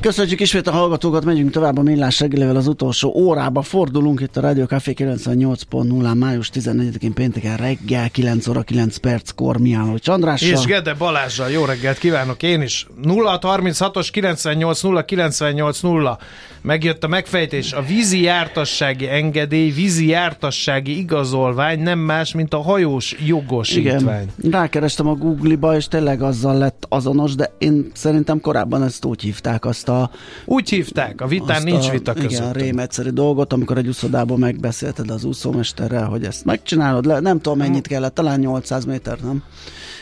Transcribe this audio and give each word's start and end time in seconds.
Köszönjük 0.00 0.40
ismét 0.40 0.66
a 0.66 0.70
hallgatókat, 0.70 1.24
megyünk 1.24 1.50
tovább 1.50 1.78
a 1.78 1.82
millás 1.82 2.20
reggelével 2.20 2.56
az 2.56 2.66
utolsó 2.66 3.12
órába. 3.14 3.62
Fordulunk 3.62 4.20
itt 4.20 4.36
a 4.36 4.40
Radio 4.40 4.66
Café 4.66 4.94
98.0 4.96 6.18
május 6.18 6.50
14-én 6.54 7.12
pénteken 7.12 7.56
reggel 7.56 8.10
9 8.10 8.46
óra 8.46 8.62
9 8.62 8.96
perckor 8.96 9.58
Miálló 9.58 9.98
Csandrással. 9.98 10.48
És 10.48 10.64
Gede 10.64 10.94
Balázsral 10.94 11.50
jó 11.50 11.64
reggelt 11.64 11.98
kívánok 11.98 12.42
én 12.42 12.62
is. 12.62 12.86
036-os 13.02 14.08
98 14.12 14.82
0 14.82 15.04
98 15.04 15.80
0 15.80 16.18
megjött 16.62 17.04
a 17.04 17.08
megfejtés. 17.08 17.72
A 17.72 17.82
vízi 17.82 18.22
jártassági 18.22 19.08
engedély, 19.08 19.70
vízi 19.70 20.06
jártassági 20.08 20.98
igazolvány 20.98 21.80
nem 21.80 21.98
más, 21.98 22.32
mint 22.32 22.54
a 22.54 22.62
hajós 22.62 23.16
jogosítvány. 23.26 24.26
Igen, 24.38 24.50
rákerestem 24.50 25.08
a 25.08 25.14
Google-ba, 25.14 25.76
és 25.76 25.88
tényleg 25.88 26.22
azzal 26.22 26.58
lett 26.58 26.86
azonos, 26.88 27.34
de 27.34 27.52
én 27.58 27.90
szerintem 27.94 28.40
korábban 28.40 28.82
ezt 28.82 29.04
úgy 29.04 29.22
hívták 29.22 29.64
azt 29.64 29.87
a... 29.88 30.10
Úgy 30.44 30.68
hívták, 30.68 31.20
a 31.20 31.26
vitán 31.26 31.62
nincs 31.62 31.88
a, 31.88 31.90
vita 31.90 32.12
között. 32.12 32.30
Igen, 32.30 32.52
rém 32.52 32.78
egyszerű 32.78 33.10
dolgot, 33.10 33.52
amikor 33.52 33.78
egy 33.78 33.88
úszodában 33.88 34.38
megbeszélted 34.38 35.10
az 35.10 35.24
úszómesterrel, 35.24 36.06
hogy 36.06 36.24
ezt 36.24 36.44
megcsinálod, 36.44 37.04
le, 37.04 37.20
nem 37.20 37.40
tudom 37.40 37.58
mennyit 37.58 37.86
kellett, 37.86 38.14
talán 38.14 38.38
800 38.38 38.84
méter, 38.84 39.18
nem? 39.18 39.42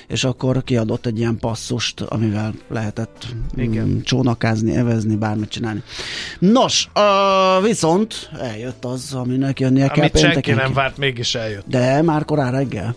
és 0.06 0.24
akkor 0.24 0.64
kiadott 0.64 1.06
egy 1.06 1.18
ilyen 1.18 1.38
passzust, 1.38 2.01
amivel 2.01 2.54
lehetett 2.68 3.26
Igen. 3.54 3.87
Mm, 3.87 4.01
csónakázni, 4.01 4.76
evezni, 4.76 5.16
bármit 5.16 5.48
csinálni. 5.48 5.82
Nos, 6.38 6.88
uh, 6.95 7.64
viszont 7.64 8.30
eljött 8.40 8.84
az, 8.84 9.14
aminek 9.14 9.60
jönnie 9.60 9.88
kell 9.88 9.96
Amit 9.98 10.18
senki 10.18 10.52
nem 10.52 10.73
várt, 10.73 10.96
mégis 10.96 11.34
eljött. 11.34 11.64
De 11.66 12.02
már 12.02 12.24
korán 12.24 12.52
reggel. 12.52 12.96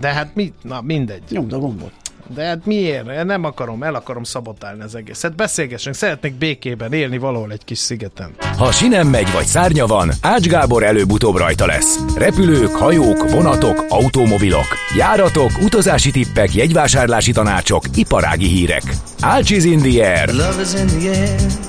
De 0.00 0.08
hát 0.08 0.34
mi? 0.34 0.52
Na 0.62 0.80
mindegy. 0.80 1.22
Nyomd 1.30 1.52
a 1.52 1.58
gombot. 1.58 1.92
De 2.34 2.44
hát 2.44 2.66
miért? 2.66 3.24
Nem 3.24 3.44
akarom, 3.44 3.82
el 3.82 3.94
akarom 3.94 4.22
szabotálni 4.22 4.82
az 4.82 4.94
egészet. 4.94 5.34
Beszélgessünk, 5.34 5.94
szeretnék 5.94 6.34
békében 6.34 6.92
élni 6.92 7.18
valahol 7.18 7.52
egy 7.52 7.64
kis 7.64 7.78
szigeten. 7.78 8.30
Ha 8.58 8.72
sinem 8.72 9.08
megy 9.08 9.32
vagy 9.32 9.44
szárnya 9.44 9.86
van, 9.86 10.10
Ács 10.20 10.46
Gábor 10.46 10.82
előbb-utóbb 10.82 11.36
rajta 11.36 11.66
lesz. 11.66 11.98
Repülők, 12.16 12.70
hajók, 12.70 13.30
vonatok, 13.30 13.84
automobilok, 13.88 14.66
járatok, 14.96 15.50
utazási 15.62 16.10
tippek, 16.10 16.54
jegyvásárlási 16.54 17.32
tanácsok, 17.32 17.84
iparági 17.94 18.46
hírek. 18.46 18.82
Ács 19.20 19.50
is 19.50 19.64
in 19.64 19.78
the 19.78 20.16
air. 20.16 20.30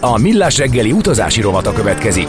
A 0.02 0.18
Millás 0.18 0.58
reggeli 0.58 0.92
utazási 0.92 1.42
rovata 1.42 1.74
következik. 1.74 2.28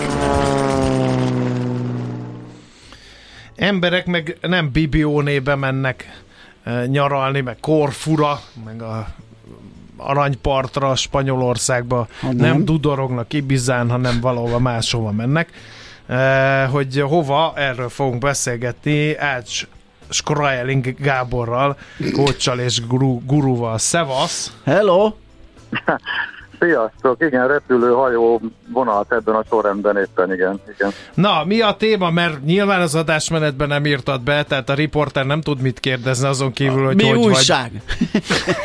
Emberek 3.57 4.07
meg 4.07 4.37
nem 4.41 4.71
Bibiónébe 4.73 5.55
mennek 5.55 6.23
nyaralni, 6.87 7.41
meg 7.41 7.57
Korfura, 7.61 8.41
meg 8.65 8.83
a 8.83 9.07
aranypartra, 9.97 10.95
Spanyolországba 10.95 12.07
nem. 12.23 12.37
nem 12.37 12.65
dudorognak 12.65 13.33
Ibizán, 13.33 13.91
hanem 13.91 14.21
valahova 14.21 14.59
máshova 14.59 15.13
mennek. 15.13 15.51
Hogy 16.71 17.01
hova, 17.01 17.53
erről 17.57 17.89
fogunk 17.89 18.21
beszélgetni 18.21 19.17
Ács 19.17 19.67
Skraeling 20.09 20.95
Gáborral, 20.99 21.77
kócsal 22.13 22.59
és 22.59 22.87
guru, 22.87 23.21
guruval. 23.25 23.79
Szevasz! 23.79 24.53
Hello! 24.65 25.13
Sziasztok, 26.59 27.23
igen, 27.23 27.49
repülő, 27.49 27.93
hajó, 27.93 28.41
vonat 28.73 29.13
ebben 29.13 29.35
a 29.35 29.45
sorrendben 29.49 29.97
éppen, 29.97 30.33
igen, 30.33 30.61
igen. 30.77 30.93
Na, 31.15 31.45
mi 31.45 31.61
a 31.61 31.77
téma, 31.79 32.11
mert 32.11 32.45
nyilván 32.45 32.81
az 32.81 32.95
adásmenetben 32.95 33.69
nem 33.69 33.87
írtad 33.87 34.21
be, 34.21 34.43
tehát 34.43 34.69
a 34.69 34.75
riporter 34.75 35.27
nem 35.27 35.41
tud 35.41 35.61
mit 35.61 35.81
kérdezni 35.81 36.27
azon 36.27 36.53
kívül, 36.53 36.85
hogy 36.85 36.97
mi 36.97 37.09
hogy 37.09 37.19
újság? 37.19 37.71
vagy. 38.13 38.23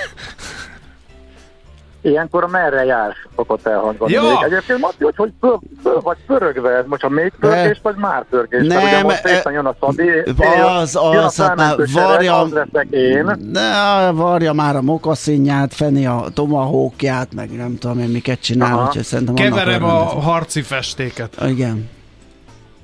Ilyenkor 2.05 2.49
merre 2.49 2.83
jársz, 2.83 3.17
szokott 3.35 3.67
elhangzani. 3.67 4.11
Ja. 4.11 4.21
Még 4.21 4.37
egyébként 4.41 4.79
Mati, 4.79 5.03
hogy, 5.03 5.15
hogy 5.15 5.31
pör, 5.39 5.57
pör, 5.83 6.01
vagy 6.01 6.17
pörögve 6.27 6.69
ez, 6.69 6.85
most 6.87 7.03
a 7.03 7.09
még 7.09 7.33
pörgés, 7.39 7.79
vagy 7.83 7.95
már 7.95 8.25
pörgés? 8.29 8.67
Nem, 8.67 8.83
ugye 8.83 9.03
most 9.03 9.25
e- 9.25 9.51
jön 9.51 9.65
a 9.65 9.75
Szabi, 9.79 10.09
Az, 10.09 10.93
jön 10.93 11.17
a 11.17 11.25
az, 11.25 11.37
hát 11.37 11.55
már 11.55 11.75
varja, 11.93 12.39
az 12.39 12.51
leszek 12.51 12.87
én. 12.89 13.37
ne, 13.51 14.11
varja 14.11 14.53
már 14.53 14.75
a 14.75 14.81
mokaszínját, 14.81 15.73
feni 15.73 16.05
a 16.05 16.25
tomahókját, 16.33 17.33
meg 17.33 17.51
nem 17.51 17.77
tudom 17.77 17.99
én 17.99 18.09
miket 18.09 18.39
csinál, 18.39 18.73
Aha. 18.73 18.87
úgyhogy 18.87 19.03
szerintem 19.03 19.35
Keverem 19.35 19.83
a 19.83 20.03
harci 20.03 20.61
festéket. 20.61 21.35
Igen. 21.47 21.89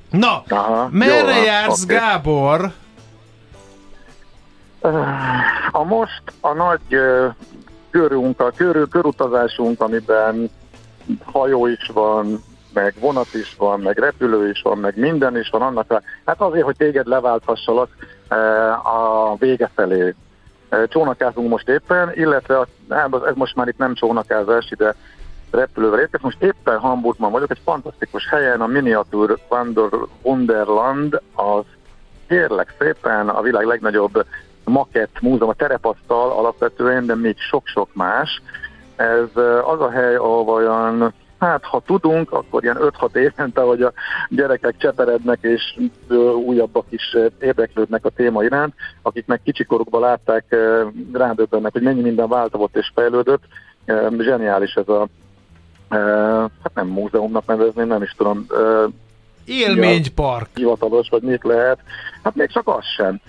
Na, 0.10 0.44
Aha, 0.50 0.90
merre 0.92 1.38
jó, 1.38 1.44
jársz, 1.44 1.84
oké. 1.84 1.94
Gábor? 1.94 2.72
A 5.72 5.84
most 5.84 6.22
a 6.42 6.54
nagy 6.54 6.80
ö, 7.92 7.98
körünk, 7.98 8.40
a 8.40 8.52
kör, 8.56 8.88
körutazásunk, 8.88 9.82
amiben 9.82 10.50
hajó 11.24 11.68
is 11.68 11.90
van, 11.94 12.44
meg 12.74 12.94
vonat 13.00 13.34
is 13.34 13.56
van, 13.58 13.80
meg 13.80 13.98
repülő 13.98 14.50
is 14.50 14.62
van, 14.62 14.78
meg 14.78 14.98
minden 14.98 15.38
is 15.38 15.50
van 15.50 15.62
annak. 15.62 16.02
Hát 16.26 16.42
azért, 16.42 16.66
hogy 16.66 16.76
téged 16.76 17.08
leválthassalak 17.08 17.90
ö, 18.30 18.36
a 18.70 19.36
vége 19.40 19.70
felé. 19.76 20.16
Ö, 20.70 20.88
Csónakázunk 20.88 21.50
most 21.50 21.70
éppen, 21.70 22.12
illetve 22.14 22.60
a, 22.60 22.68
ez 23.26 23.36
most 23.36 23.56
már 23.56 23.68
itt 23.68 23.78
nem 23.78 23.94
csónakázás, 23.94 24.72
ide 24.72 24.96
repülővel 25.52 26.00
érkeztem. 26.00 26.30
Most 26.34 26.44
éppen 26.44 26.80
Hamburgban 26.80 27.32
vagyok, 27.32 27.52
egy 27.52 27.62
fantasztikus 27.64 28.30
helyen, 28.30 28.62
a 28.62 28.68
Miniatur 28.68 29.40
Wander, 29.50 29.90
Wonderland, 30.22 31.22
az 31.36 31.64
kérlek 32.28 32.76
szépen 32.80 33.30
a 33.30 33.42
világ 33.42 33.66
legnagyobb 33.66 34.26
makett 34.70 35.22
múzeum, 35.22 35.50
a 35.50 35.54
terepasztal 35.54 36.32
alapvetően, 36.32 37.06
de 37.06 37.16
még 37.16 37.36
sok-sok 37.38 37.90
más. 37.94 38.42
Ez 38.96 39.44
az 39.66 39.82
a 39.82 39.90
hely, 39.90 40.16
ahol 40.16 40.54
olyan, 40.54 41.14
hát 41.40 41.64
ha 41.64 41.82
tudunk, 41.86 42.32
akkor 42.32 42.64
ilyen 42.64 42.78
5-6 42.80 43.16
évente, 43.16 43.62
hogy 43.62 43.82
a 43.82 43.94
gyerekek 44.30 44.76
cseperednek, 44.78 45.40
és 45.42 45.80
újabbak 46.46 46.86
is 46.90 47.18
érdeklődnek 47.40 48.06
a 48.06 48.10
téma 48.10 48.44
iránt, 48.44 48.74
akik 49.02 49.26
meg 49.26 49.42
kicsikorukban 49.44 50.02
látták, 50.02 50.56
rádöbbennek, 51.14 51.72
hogy 51.72 51.82
mennyi 51.82 52.02
minden 52.02 52.28
változott 52.28 52.76
és 52.76 52.92
fejlődött. 52.96 53.44
Zseniális 54.20 54.74
ez 54.74 54.88
a, 54.88 55.08
hát 56.64 56.74
nem 56.74 56.88
múzeumnak 56.88 57.46
nevezném, 57.46 57.88
nem 57.88 58.02
is 58.02 58.12
tudom, 58.18 58.46
Élménypark. 59.46 60.50
hivatalos, 60.56 61.10
vagy 61.10 61.22
mit 61.22 61.44
lehet. 61.44 61.80
Hát 62.24 62.36
még 62.36 62.52
csak 62.52 62.68
az 62.68 62.84
sem. 62.96 63.22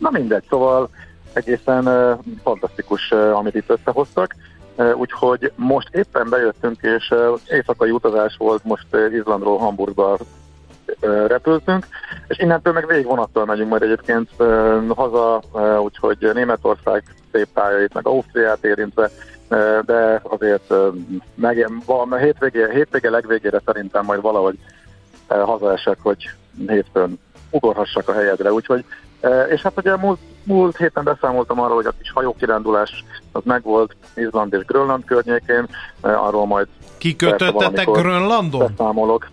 Na 0.00 0.10
mindegy, 0.10 0.44
szóval 0.48 0.88
egészen 1.32 1.86
ö, 1.86 2.12
fantasztikus, 2.42 3.10
ö, 3.10 3.32
amit 3.32 3.54
itt 3.54 3.70
összehoztak. 3.70 4.34
Ö, 4.76 4.92
Úgyhogy 4.92 5.52
most 5.56 5.88
éppen 5.94 6.28
bejöttünk, 6.28 6.82
és 6.82 7.10
ö, 7.10 7.34
éjszakai 7.48 7.90
utazás 7.90 8.36
volt, 8.38 8.64
most 8.64 8.86
ö, 8.90 9.06
Izlandról 9.06 9.58
Hamburgba 9.58 10.18
ö, 11.00 11.26
repültünk, 11.26 11.86
és 12.28 12.38
innentől 12.38 12.72
meg 12.72 12.86
végig 12.86 13.06
vonattal 13.06 13.44
megyünk 13.44 13.68
majd 13.70 13.82
egyébként 13.82 14.30
ö, 14.36 14.78
haza, 14.96 15.42
ö, 15.54 15.76
úgyhogy 15.76 16.30
Németország 16.34 17.02
szép 17.32 17.48
tájait, 17.54 17.94
meg 17.94 18.06
Ausztriát 18.06 18.64
érintve, 18.64 19.10
ö, 19.48 19.78
de 19.86 20.20
azért 20.22 20.70
ö, 20.70 20.88
meg, 21.34 21.68
val- 21.86 22.18
hétvége, 22.18 22.70
hétvége 22.72 23.10
legvégére 23.10 23.60
szerintem 23.64 24.04
majd 24.04 24.20
valahogy 24.20 24.58
ö, 25.28 25.34
hazaesek, 25.34 25.98
hogy 26.02 26.30
hétfőn 26.66 27.18
ugorhassak 27.50 28.08
a 28.08 28.12
helyedre, 28.12 28.52
úgyhogy 28.52 28.84
és 29.50 29.62
hát 29.62 29.72
ugye 29.76 29.96
múlt, 29.96 30.18
múlt 30.42 30.76
héten 30.76 31.04
beszámoltam 31.04 31.60
arról, 31.60 31.74
hogy 31.74 31.86
a 31.86 31.92
kis 31.98 32.10
hajókirándulás 32.10 33.04
az 33.32 33.42
megvolt 33.44 33.96
Izland 34.14 34.52
és 34.52 34.64
Grönland 34.64 35.04
környékén, 35.04 35.66
arról 36.00 36.46
majd 36.46 36.66
Kikötöttetek 36.98 37.86
Grönlandon? 37.86 38.66
beszámolok. 38.76 39.28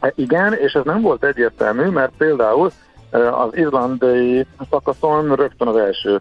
E, 0.00 0.12
Igen, 0.14 0.52
és 0.52 0.72
ez 0.72 0.84
nem 0.84 1.00
volt 1.00 1.24
egyértelmű, 1.24 1.84
mert 1.84 2.12
például 2.18 2.70
az 3.10 3.56
izlandai 3.56 4.46
szakaszon 4.70 5.34
rögtön 5.34 5.68
az 5.68 5.76
első 5.76 6.20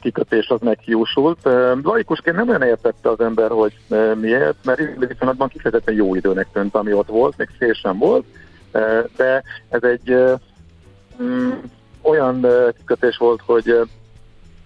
kikötés 0.00 0.48
az 0.48 0.60
meghiúsult. 0.60 1.38
Laikusként 1.82 2.36
nem 2.36 2.48
olyan 2.48 2.62
értette 2.62 3.10
az 3.10 3.20
ember, 3.20 3.50
hogy 3.50 3.78
miért, 4.20 4.56
mert 4.64 4.78
izlandi 4.78 5.06
viszonylatban 5.06 5.48
kifejezetten 5.48 5.94
jó 5.94 6.14
időnek 6.14 6.48
tűnt, 6.52 6.74
ami 6.74 6.92
ott 6.92 7.08
volt, 7.08 7.36
még 7.36 7.48
szél 7.58 7.72
sem 7.72 7.98
volt, 7.98 8.24
de 9.16 9.42
ez 9.68 9.82
egy 9.82 10.16
mm, 11.22 11.50
olyan 12.02 12.46
kikötés 12.76 13.16
volt, 13.16 13.40
hogy, 13.46 13.88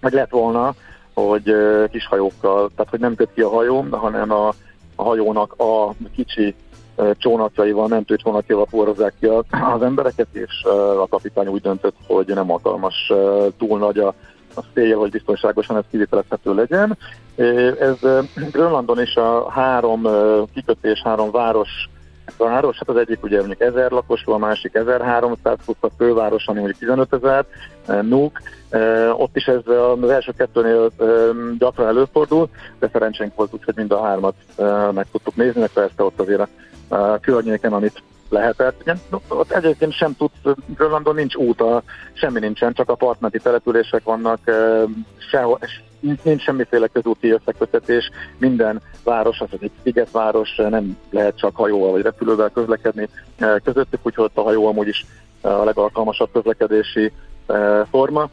hogy 0.01 0.13
lett 0.13 0.29
volna, 0.29 0.73
hogy 1.13 1.55
kis 1.91 2.05
hajókkal, 2.05 2.71
tehát 2.75 2.91
hogy 2.91 2.99
nem 2.99 3.15
köt 3.15 3.29
ki 3.33 3.41
a 3.41 3.49
hajó, 3.49 3.85
hanem 3.91 4.31
a, 4.31 4.47
a 4.95 5.03
hajónak 5.03 5.53
a 5.57 5.93
kicsi 6.15 6.55
csónakjaival, 7.17 7.87
mentőcsónakjaival 7.87 8.67
forrozzák 8.69 9.13
ki 9.19 9.25
az 9.49 9.81
embereket, 9.81 10.27
és 10.31 10.63
a 11.01 11.07
kapitány 11.07 11.47
úgy 11.47 11.61
döntött, 11.61 11.95
hogy 12.07 12.27
nem 12.27 12.51
alkalmas 12.51 13.11
túl 13.57 13.79
nagy 13.79 13.97
a 13.97 14.13
a 14.57 14.63
cél, 14.73 14.97
hogy 14.97 15.11
biztonságosan 15.11 15.77
ez 15.77 15.83
kivitelezhető 15.91 16.53
legyen. 16.53 16.97
Ez 17.79 17.97
Grönlandon 18.51 19.01
is 19.01 19.15
a 19.15 19.49
három 19.49 20.07
kikötés, 20.53 21.01
három 21.03 21.31
város 21.31 21.69
város, 22.37 22.77
hát 22.77 22.89
az 22.89 22.95
egyik 22.95 23.23
ugye 23.23 23.37
mondjuk 23.37 23.61
1000 23.61 23.91
lakosú, 23.91 24.31
a 24.31 24.37
másik 24.37 24.75
1300 24.75 25.57
plusz 25.65 25.77
a 25.79 25.87
főváros, 25.97 26.47
ami 26.47 26.57
mondjuk 26.59 26.79
15 26.79 27.13
ezer, 27.13 27.45
Nuuk. 28.01 28.41
Ott 29.11 29.35
is 29.35 29.45
ez 29.45 29.61
az 30.01 30.09
első 30.09 30.31
kettőnél 30.37 30.91
gyakran 31.57 31.87
előfordul, 31.87 32.49
de 32.79 32.89
szerencsénk 32.91 33.35
volt 33.35 33.53
úgy, 33.53 33.63
hogy 33.63 33.75
mind 33.75 33.91
a 33.91 34.03
hármat 34.03 34.35
meg 34.93 35.07
tudtuk 35.11 35.35
nézni, 35.35 35.59
meg 35.59 35.69
persze 35.69 36.03
ott 36.03 36.19
azért 36.19 36.47
környéken, 37.21 37.73
amit 37.73 38.03
lehetett. 38.29 38.81
Igen, 38.81 38.99
ott 39.27 39.51
egyébként 39.51 39.93
sem 39.93 40.15
tudsz, 40.15 40.57
Grönlandon 40.75 41.15
nincs 41.15 41.35
út, 41.35 41.63
semmi 42.13 42.39
nincsen, 42.39 42.73
csak 42.73 42.89
a 42.89 42.95
partmenti 42.95 43.39
települések 43.39 44.03
vannak, 44.03 44.39
sehol, 45.31 45.59
nincs 45.99 46.41
semmiféle 46.41 46.87
közúti 46.87 47.29
összekötetés, 47.29 48.09
minden 48.37 48.81
város, 49.03 49.39
az 49.39 49.47
egy 49.59 49.71
szigetváros, 49.83 50.55
nem 50.55 50.97
lehet 51.09 51.37
csak 51.37 51.55
hajóval 51.55 51.91
vagy 51.91 52.01
repülővel 52.01 52.49
közlekedni 52.49 53.09
közöttük, 53.63 53.99
úgyhogy 54.03 54.25
ott 54.25 54.37
a 54.37 54.41
hajó 54.41 54.67
amúgy 54.67 54.87
is 54.87 55.05
a 55.41 55.49
legalkalmasabb 55.49 56.29
közlekedési 56.33 57.11
forma. 57.89 58.29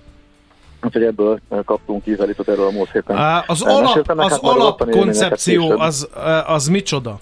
Úgyhogy 0.82 1.02
ebből 1.02 1.40
kaptunk 1.64 2.06
ízelítot 2.06 2.48
erről 2.48 2.66
a 2.66 2.70
múlt 2.70 2.90
héten. 2.90 3.42
Az 3.46 3.62
alap, 3.62 4.08
az 4.16 4.38
alapkoncepció 4.38 5.78
az, 5.78 6.08
az 6.46 6.68
micsoda? 6.68 7.18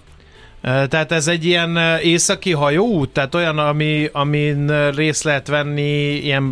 Tehát 0.63 1.13
ez 1.13 1.29
egy 1.29 1.45
ilyen 1.45 1.79
északi 2.03 2.53
hajóút? 2.53 3.11
Tehát 3.11 3.35
olyan, 3.35 3.59
ami, 3.59 4.09
amin 4.13 4.91
részt 4.91 5.23
lehet 5.23 5.49
venni 5.49 6.15
ilyen 6.17 6.43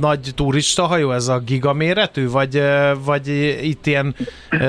nagy 0.00 0.30
turista 0.34 0.82
hajó, 0.82 1.12
ez 1.12 1.28
a 1.28 1.38
gigaméretű? 1.38 2.28
Vagy, 2.28 2.62
vagy 3.04 3.28
itt 3.62 3.86
ilyen 3.86 4.14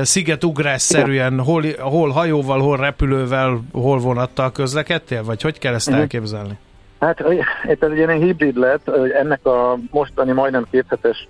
szigetugrásszerűen 0.02 1.40
hol, 1.40 1.64
hol 1.80 2.10
hajóval, 2.10 2.60
hol 2.60 2.78
repülővel, 2.78 3.62
hol 3.72 3.98
vonattal 3.98 4.52
közlekedtél? 4.52 5.24
Vagy 5.24 5.42
hogy 5.42 5.60
kell 5.60 5.74
ezt 5.74 5.90
mhm. 5.90 6.00
elképzelni? 6.00 6.58
Hát 7.00 7.20
ez 7.20 7.78
egy 7.80 7.98
ilyen 7.98 8.22
hibrid 8.22 8.58
lett, 8.58 8.90
ennek 9.14 9.46
a 9.46 9.78
mostani 9.92 10.32
majdnem 10.32 10.66
kéthetes 10.72 11.28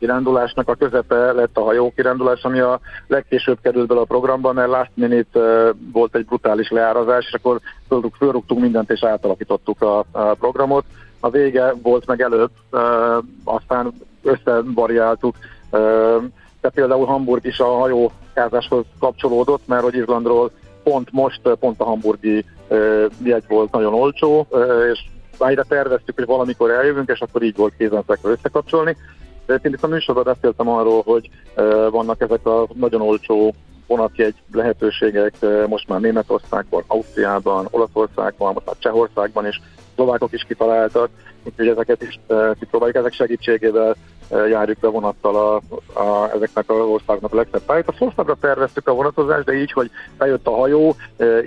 kirándulásnak 0.00 0.68
a 0.68 0.74
közepe 0.74 1.32
lett 1.32 1.56
a 1.56 1.62
hajó 1.62 1.92
kirándulás, 1.96 2.42
ami 2.42 2.60
a 2.60 2.80
legkésőbb 3.06 3.58
került 3.62 3.86
bele 3.86 4.00
a 4.00 4.04
programba, 4.04 4.52
mert 4.52 4.68
last 4.68 4.90
minute 4.94 5.40
volt 5.92 6.14
egy 6.14 6.24
brutális 6.24 6.70
leárazás, 6.70 7.26
és 7.26 7.32
akkor 7.32 7.60
fölrúgtunk 8.18 8.60
mindent 8.60 8.90
és 8.90 9.04
átalakítottuk 9.04 9.82
a, 9.82 9.98
a 9.98 10.34
programot. 10.34 10.84
A 11.20 11.30
vége 11.30 11.74
volt 11.82 12.06
meg 12.06 12.20
előbb, 12.20 12.50
aztán 13.44 13.92
összevariáltuk, 14.22 15.34
de 16.60 16.68
például 16.74 17.06
Hamburg 17.06 17.46
is 17.46 17.58
a 17.58 17.78
hajókázáshoz 17.78 18.84
kapcsolódott, 18.98 19.66
mert 19.66 19.82
hogy 19.82 19.94
Izlandról 19.94 20.50
pont 20.82 21.12
most, 21.12 21.40
pont 21.60 21.80
a 21.80 21.84
hamburgi 21.84 22.44
jegy 23.22 23.44
volt 23.48 23.72
nagyon 23.72 23.94
olcsó, 23.94 24.46
és 24.92 25.04
ide 25.48 25.64
terveztük, 25.68 26.14
hogy 26.14 26.26
valamikor 26.26 26.70
eljövünk, 26.70 27.08
és 27.08 27.20
akkor 27.20 27.42
így 27.42 27.56
volt 27.56 27.74
kézenfekvő 27.78 28.30
összekapcsolni. 28.30 28.96
Egyébként 29.50 29.74
itt 29.74 29.84
a 29.84 29.86
műsorban 29.86 30.24
beszéltem 30.24 30.68
arról, 30.68 31.02
hogy 31.02 31.30
vannak 31.90 32.20
ezek 32.20 32.46
a 32.46 32.66
nagyon 32.74 33.00
olcsó 33.00 33.54
vonatjegy 33.86 34.34
lehetőségek 34.52 35.34
most 35.66 35.88
már 35.88 36.00
Németországban, 36.00 36.84
Ausztriában, 36.86 37.68
Olaszországban, 37.70 38.52
most 38.52 38.66
már 38.66 38.74
Csehországban 38.78 39.46
is, 39.46 39.60
szlovákok 39.94 40.32
is 40.32 40.44
kitaláltak, 40.48 41.10
úgyhogy 41.44 41.68
ezeket 41.68 42.02
is 42.02 42.20
kipróbáljuk, 42.58 42.96
ezek 42.96 43.12
segítségével 43.12 43.96
járjuk 44.30 44.78
be 44.78 44.88
vonattal 44.88 45.36
a, 45.36 45.54
a, 46.00 46.30
ezeknek 46.34 46.70
az 46.70 46.76
országnak 46.76 47.32
a 47.32 47.36
legszebb 47.36 47.62
pályát. 47.62 47.88
A 47.88 47.94
Szországra 47.98 48.36
terveztük 48.40 48.88
a 48.88 48.94
vonatozást, 48.94 49.44
de 49.44 49.52
így, 49.52 49.72
hogy 49.72 49.90
bejött 50.18 50.46
a 50.46 50.50
hajó, 50.50 50.96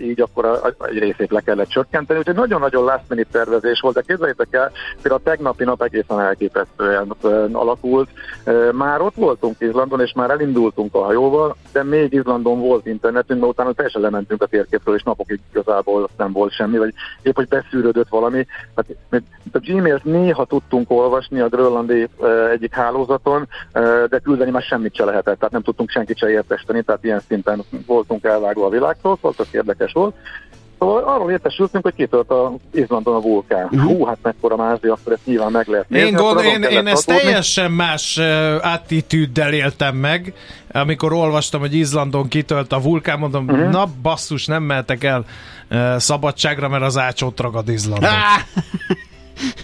így 0.02 0.22
akkor 0.22 0.46
a, 0.46 0.52
a, 0.54 0.86
egy 0.86 0.98
részét 0.98 1.32
le 1.32 1.42
kellett 1.42 1.68
csökkenteni. 1.68 2.20
Úgyhogy 2.20 2.36
nagyon-nagyon 2.36 2.84
last 2.84 3.04
minute 3.08 3.30
tervezés 3.32 3.80
volt, 3.80 3.96
de 3.96 4.02
képzeljétek 4.02 4.48
el, 4.52 4.72
például 5.02 5.22
a 5.26 5.30
tegnapi 5.30 5.64
nap 5.64 5.82
egészen 5.82 6.20
elképesztően 6.20 7.16
alakult. 7.52 8.10
Már 8.72 9.02
ott 9.02 9.16
voltunk 9.16 9.56
Izlandon, 9.60 10.02
és 10.02 10.14
már 10.16 10.30
elindultunk 10.30 10.96
a 10.96 11.04
hajóval, 11.04 11.56
de 11.72 11.84
még 11.84 12.14
Izlandon 12.14 12.60
volt 12.60 12.86
internetünk, 12.86 13.40
mert 13.40 13.52
utána 13.52 13.74
teljesen 13.74 14.02
lementünk 14.02 14.42
a 14.42 14.46
térképről, 14.46 14.96
és 14.96 15.04
napokig 15.04 15.40
igazából 15.52 16.10
nem 16.18 16.32
volt 16.32 16.52
semmi, 16.52 16.78
vagy 16.78 16.94
épp, 17.22 17.36
hogy 17.36 17.48
beszűrődött 17.48 18.10
valami. 18.10 18.48
Hát, 18.76 18.86
a 19.52 19.60
Gmail-t 19.60 20.04
néha 20.04 20.46
tudtunk 20.46 20.92
olvasni 20.92 21.40
a 21.40 21.48
grönlandi 21.48 22.08
egyik 22.52 22.73
hálózaton, 22.74 23.48
de 24.10 24.20
küldeni 24.24 24.52
már 24.52 24.62
semmit 24.62 24.96
se 24.96 25.06
lehetett, 25.06 25.38
tehát 25.38 25.54
nem 25.54 25.62
tudtunk 25.62 25.90
senkit 25.90 26.18
se 26.18 26.30
értesteni, 26.30 26.82
tehát 26.82 27.04
ilyen 27.04 27.22
szinten 27.28 27.64
voltunk 27.86 28.24
elvágva 28.24 28.66
a 28.66 28.70
világtól, 28.70 29.16
szóval 29.16 29.34
az 29.38 29.48
érdekes 29.52 29.92
volt. 29.92 30.16
Szóval 30.84 31.04
arról 31.04 31.32
értesültünk, 31.32 31.84
hogy 31.84 31.94
kitört 31.94 32.30
a 32.30 32.54
Izlandon 32.74 33.16
a 33.16 33.20
vulkán. 33.20 33.64
Uh-huh. 33.64 33.82
Hú, 33.82 34.06
hát 34.06 34.18
mekkora 34.22 34.56
mázdi, 34.56 34.88
akkor 34.88 35.12
ezt 35.12 35.26
nyilván 35.26 35.52
meg 35.52 35.68
lehet 35.68 35.90
nézni. 35.90 36.08
Én, 36.08 36.16
gond, 36.16 36.44
én, 36.44 36.64
én 36.64 36.88
ezt 36.88 37.06
teljesen 37.06 37.72
más 37.72 38.18
uh, 38.18 38.74
attitűddel 38.74 39.54
éltem 39.54 39.96
meg, 39.96 40.34
amikor 40.72 41.14
olvastam, 41.14 41.60
hogy 41.60 41.74
Izlandon 41.74 42.28
kitölt 42.28 42.72
a 42.72 42.82
vulkán, 42.82 43.20
mondom, 43.20 43.46
uh-huh. 43.48 43.70
na 43.70 43.86
basszus, 44.02 44.46
nem 44.46 44.64
mehetek 44.64 45.04
el 45.04 45.26
uh, 45.72 45.98
szabadságra, 45.98 46.68
mert 46.68 46.84
az 46.84 46.98
ácsót 46.98 47.40
ragad 47.40 47.70
Izlandon. 47.70 48.10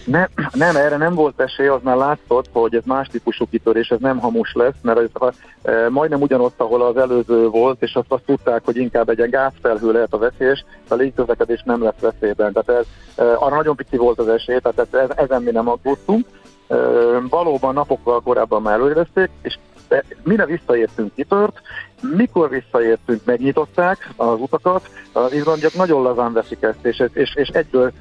Nem, 0.06 0.28
nem, 0.54 0.76
erre 0.76 0.98
nem 0.98 1.14
volt 1.14 1.40
esély, 1.40 1.68
az 1.68 1.80
már 1.84 1.96
látszott, 1.96 2.46
hogy 2.52 2.76
ez 2.76 2.84
más 2.86 3.08
típusú 3.08 3.46
kitörés, 3.50 3.90
ez 3.90 4.00
nem 4.00 4.18
hamus 4.18 4.54
lesz, 4.54 4.76
mert 4.82 5.00
ez 5.00 5.34
e, 5.62 5.90
majdnem 5.90 6.22
ugyanott, 6.22 6.60
ahol 6.60 6.82
az 6.82 6.98
előző 6.98 7.48
volt, 7.48 7.82
és 7.82 7.94
azt, 7.94 8.12
azt 8.12 8.24
tudták, 8.26 8.62
hogy 8.66 8.78
inkább 8.78 9.10
egy 9.10 9.30
gázfelhő 9.30 9.92
lehet 9.92 10.14
a 10.14 10.18
veszélyes, 10.18 10.66
a 10.88 10.96
légközlekedés 10.96 11.64
nem 11.66 11.84
lesz 11.84 12.00
veszélyben. 12.00 12.54
Tehát 12.54 12.82
ez, 12.82 12.86
e, 13.26 13.36
arra 13.36 13.56
nagyon 13.56 13.76
pici 13.76 13.98
volt 13.98 14.20
az 14.20 14.28
esély, 14.28 14.60
tehát 14.60 14.94
ez, 14.94 15.10
ezen 15.16 15.42
mi 15.42 15.52
nem 15.52 15.70
aggódtunk. 15.70 16.26
E, 16.68 16.76
valóban 17.30 17.74
napokkal 17.74 18.22
korábban 18.22 18.62
már 18.62 18.74
előrezték, 18.74 19.30
és 19.42 19.58
de 19.88 20.04
mire 20.24 20.46
visszaértünk, 20.46 21.14
kitört, 21.16 21.62
mikor 22.02 22.50
visszaértünk, 22.50 23.26
megnyitották 23.26 24.10
az 24.16 24.40
utakat, 24.40 24.90
az 25.12 25.34
izlandiak 25.34 25.74
nagyon 25.74 26.02
lazán 26.02 26.34
veszik 26.34 26.62
ezt, 26.62 26.86
és, 26.86 27.04
és, 27.14 27.36
és 27.36 27.48
egyből 27.48 27.92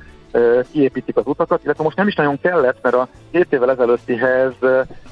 kiépítik 0.72 1.16
az 1.16 1.26
utakat, 1.26 1.64
illetve 1.64 1.82
most 1.82 1.96
nem 1.96 2.06
is 2.06 2.14
nagyon 2.14 2.40
kellett, 2.40 2.78
mert 2.82 2.94
a 2.94 3.08
két 3.30 3.52
évvel 3.52 3.70
ezelőttihez 3.70 4.52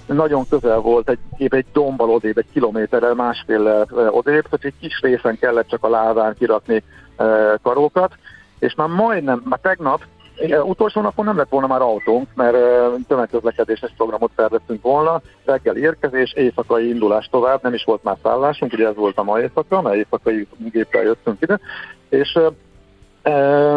nagyon 0.07 0.49
közel 0.49 0.79
volt 0.79 1.09
egy, 1.11 1.19
kép 1.37 1.55
egy 1.55 1.67
dombbal 1.73 2.11
odébb, 2.11 2.39
egy 2.39 2.51
kilométerrel, 2.53 3.15
másfél 3.15 3.87
odébb, 4.11 4.47
hogy 4.51 4.61
egy 4.63 4.75
kis 4.81 5.01
részen 5.01 5.39
kellett 5.39 5.69
csak 5.69 5.85
a 5.85 5.89
láván 5.89 6.35
kirakni 6.39 6.83
karókat, 7.63 8.13
és 8.59 8.75
már 8.75 8.89
majdnem, 8.89 9.43
már 9.45 9.59
tegnap 9.63 10.01
utolsó 10.63 11.01
napon 11.01 11.25
nem 11.25 11.37
lett 11.37 11.49
volna 11.49 11.67
már 11.67 11.81
autónk, 11.81 12.29
mert 12.35 12.57
tömegközlekedéses 13.09 13.93
programot 13.97 14.31
terveztünk 14.35 14.83
volna, 14.83 15.21
reggel 15.45 15.77
érkezés, 15.77 16.33
éjszakai 16.33 16.89
indulás 16.89 17.29
tovább, 17.31 17.63
nem 17.63 17.75
is 17.75 17.85
volt 17.85 18.03
már 18.03 18.17
szállásunk, 18.23 18.73
ugye 18.73 18.87
ez 18.87 18.95
volt 18.95 19.19
a 19.19 19.23
mai 19.23 19.43
éjszaka, 19.43 19.83
mert 19.83 19.97
éjszakai 19.97 20.47
géppel 20.59 21.03
jöttünk 21.03 21.43
ide, 21.43 21.61
és 22.09 22.39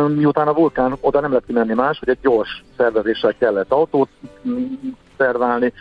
miután 0.08 0.48
a 0.48 0.54
vulkán 0.54 0.98
oda 1.02 1.20
nem 1.20 1.34
lett 1.34 1.46
kimenni 1.46 1.74
más, 1.74 2.00
hogy 2.00 2.10
egy 2.10 2.20
gyors 2.22 2.64
szervezéssel 2.78 3.36
kellett 3.38 3.72
autót 3.72 4.10
mm, 4.48 4.64
szerválni, 5.18 5.74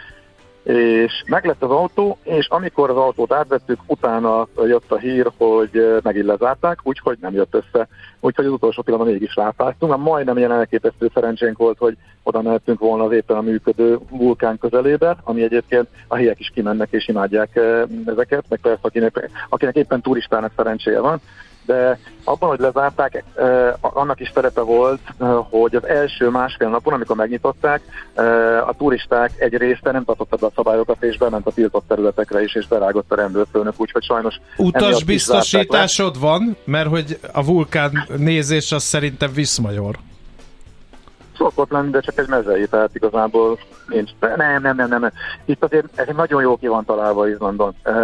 és 0.62 1.22
meglett 1.26 1.62
az 1.62 1.70
autó, 1.70 2.18
és 2.22 2.46
amikor 2.48 2.90
az 2.90 2.96
autót 2.96 3.32
átvettük, 3.32 3.80
utána 3.86 4.46
jött 4.56 4.92
a 4.92 4.98
hír, 4.98 5.30
hogy 5.36 5.98
megint 6.02 6.26
lezárták, 6.26 6.78
úgyhogy 6.82 7.18
nem 7.20 7.34
jött 7.34 7.54
össze. 7.54 7.88
Úgyhogy 8.20 8.44
az 8.44 8.52
utolsó 8.52 8.82
pillanatban 8.82 9.14
mégis 9.14 9.36
ráfáztunk, 9.36 9.92
mert 9.92 10.04
majdnem 10.04 10.36
ilyen 10.36 10.52
elképesztő 10.52 11.10
szerencsénk 11.14 11.58
volt, 11.58 11.78
hogy 11.78 11.96
oda 12.22 12.42
mehetünk 12.42 12.78
volna 12.78 13.04
az 13.04 13.12
éppen 13.12 13.36
a 13.36 13.40
működő 13.40 13.98
vulkán 14.10 14.58
közelébe, 14.58 15.16
ami 15.22 15.42
egyébként 15.42 15.88
a 16.08 16.16
helyek 16.16 16.40
is 16.40 16.50
kimennek 16.54 16.88
és 16.90 17.08
imádják 17.08 17.60
ezeket, 18.06 18.44
meg 18.48 18.58
persze 18.60 18.80
akinek, 18.82 19.30
akinek 19.48 19.76
éppen 19.76 20.00
turistának 20.00 20.52
szerencséje 20.56 21.00
van, 21.00 21.20
de 21.68 21.98
abban, 22.24 22.48
hogy 22.48 22.58
lezárták, 22.58 23.24
annak 23.80 24.20
is 24.20 24.30
szerepe 24.34 24.60
volt, 24.60 25.00
hogy 25.50 25.74
az 25.74 25.86
első 25.86 26.28
másfél 26.28 26.68
napon, 26.68 26.92
amikor 26.92 27.16
megnyitották, 27.16 27.82
a 28.66 28.74
turisták 28.78 29.32
egy 29.36 29.56
része 29.56 29.92
nem 29.92 30.04
tartotta 30.04 30.36
be 30.36 30.46
a 30.46 30.52
szabályokat, 30.54 31.02
és 31.02 31.18
bement 31.18 31.46
a 31.46 31.50
tiltott 31.50 31.84
területekre 31.88 32.42
is, 32.42 32.54
és 32.54 32.66
berágott 32.66 33.12
a 33.12 33.14
rendőrfőnök, 33.14 33.74
úgyhogy 33.76 34.02
sajnos... 34.02 34.34
Utas 34.56 35.04
biztosításod 35.04 36.20
van, 36.20 36.56
mert 36.64 36.88
hogy 36.88 37.18
a 37.32 37.44
vulkán 37.44 38.06
nézés 38.16 38.72
az 38.72 38.82
szerintem 38.82 39.32
viszmajor. 39.32 39.98
Szokott 41.36 41.70
lenni, 41.70 41.90
de 41.90 42.00
csak 42.00 42.18
egy 42.18 42.28
mezei, 42.28 42.66
tehát 42.66 42.94
igazából 42.94 43.58
nincs. 43.86 44.10
Nem, 44.20 44.62
nem, 44.62 44.76
nem, 44.76 44.88
nem. 44.88 45.12
Itt 45.44 45.64
azért 45.64 45.86
ez 45.94 46.06
nagyon 46.16 46.42
jó 46.42 46.56
ki 46.56 46.66
van 46.66 46.84
találva 46.84 47.28
Izlandon. 47.28 47.74
Uh, 47.84 47.94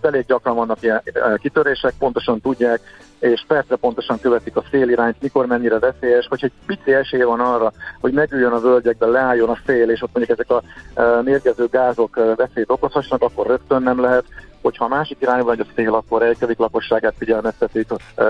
elég 0.00 0.24
gyakran 0.26 0.54
vannak 0.54 0.82
ilyen 0.82 1.02
uh, 1.14 1.38
kitörések, 1.38 1.94
pontosan 1.98 2.40
tudják, 2.40 2.80
és 3.18 3.44
percre 3.46 3.76
pontosan 3.76 4.20
követik 4.20 4.56
a 4.56 4.64
szélirányt, 4.70 5.16
mikor 5.20 5.46
mennyire 5.46 5.78
veszélyes, 5.78 6.26
hogy 6.28 6.44
egy 6.44 6.52
pici 6.66 6.92
esély 6.92 7.22
van 7.22 7.40
arra, 7.40 7.72
hogy 8.00 8.12
megüljön 8.12 8.52
a 8.52 8.60
völgyekbe, 8.60 9.06
leálljon 9.06 9.48
a 9.48 9.58
szél, 9.66 9.90
és 9.90 10.02
ott 10.02 10.14
mondjuk 10.14 10.38
ezek 10.38 10.50
a 10.50 10.62
uh, 10.96 11.24
mérgező 11.24 11.66
gázok 11.70 12.16
uh, 12.16 12.36
veszélyt 12.36 12.70
okozhassanak, 12.70 13.22
akkor 13.22 13.46
rögtön 13.46 13.82
nem 13.82 14.00
lehet 14.00 14.24
hogyha 14.62 14.84
a 14.84 14.88
másik 14.88 15.16
irányba 15.20 15.44
vagy 15.44 15.60
a 15.60 15.66
szél, 15.74 15.94
akkor 15.94 16.20
Reykjavik 16.20 16.58
lakosságát 16.58 17.14
figyelmeztetik, 17.18 17.88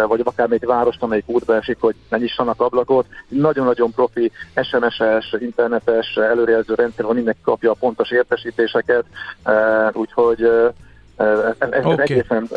vagy 0.08 0.20
akár 0.24 0.48
még 0.48 0.66
várost, 0.66 1.02
amelyik 1.02 1.28
útba 1.28 1.54
esik, 1.54 1.76
hogy 1.80 1.94
ne 2.08 2.16
nyissanak 2.16 2.60
ablakot. 2.60 3.06
Nagyon-nagyon 3.28 3.92
profi 3.92 4.32
SMS-es, 4.54 5.36
internetes 5.38 6.16
előrejelző 6.16 6.74
rendszer 6.74 7.04
van, 7.04 7.14
mindenki 7.14 7.40
kapja 7.42 7.70
a 7.70 7.76
pontos 7.78 8.10
értesítéseket, 8.10 9.04
úgyhogy 9.92 10.50
ez, 11.18 11.68
ez 11.70 11.84
okay. 11.84 12.04
egészen, 12.10 12.48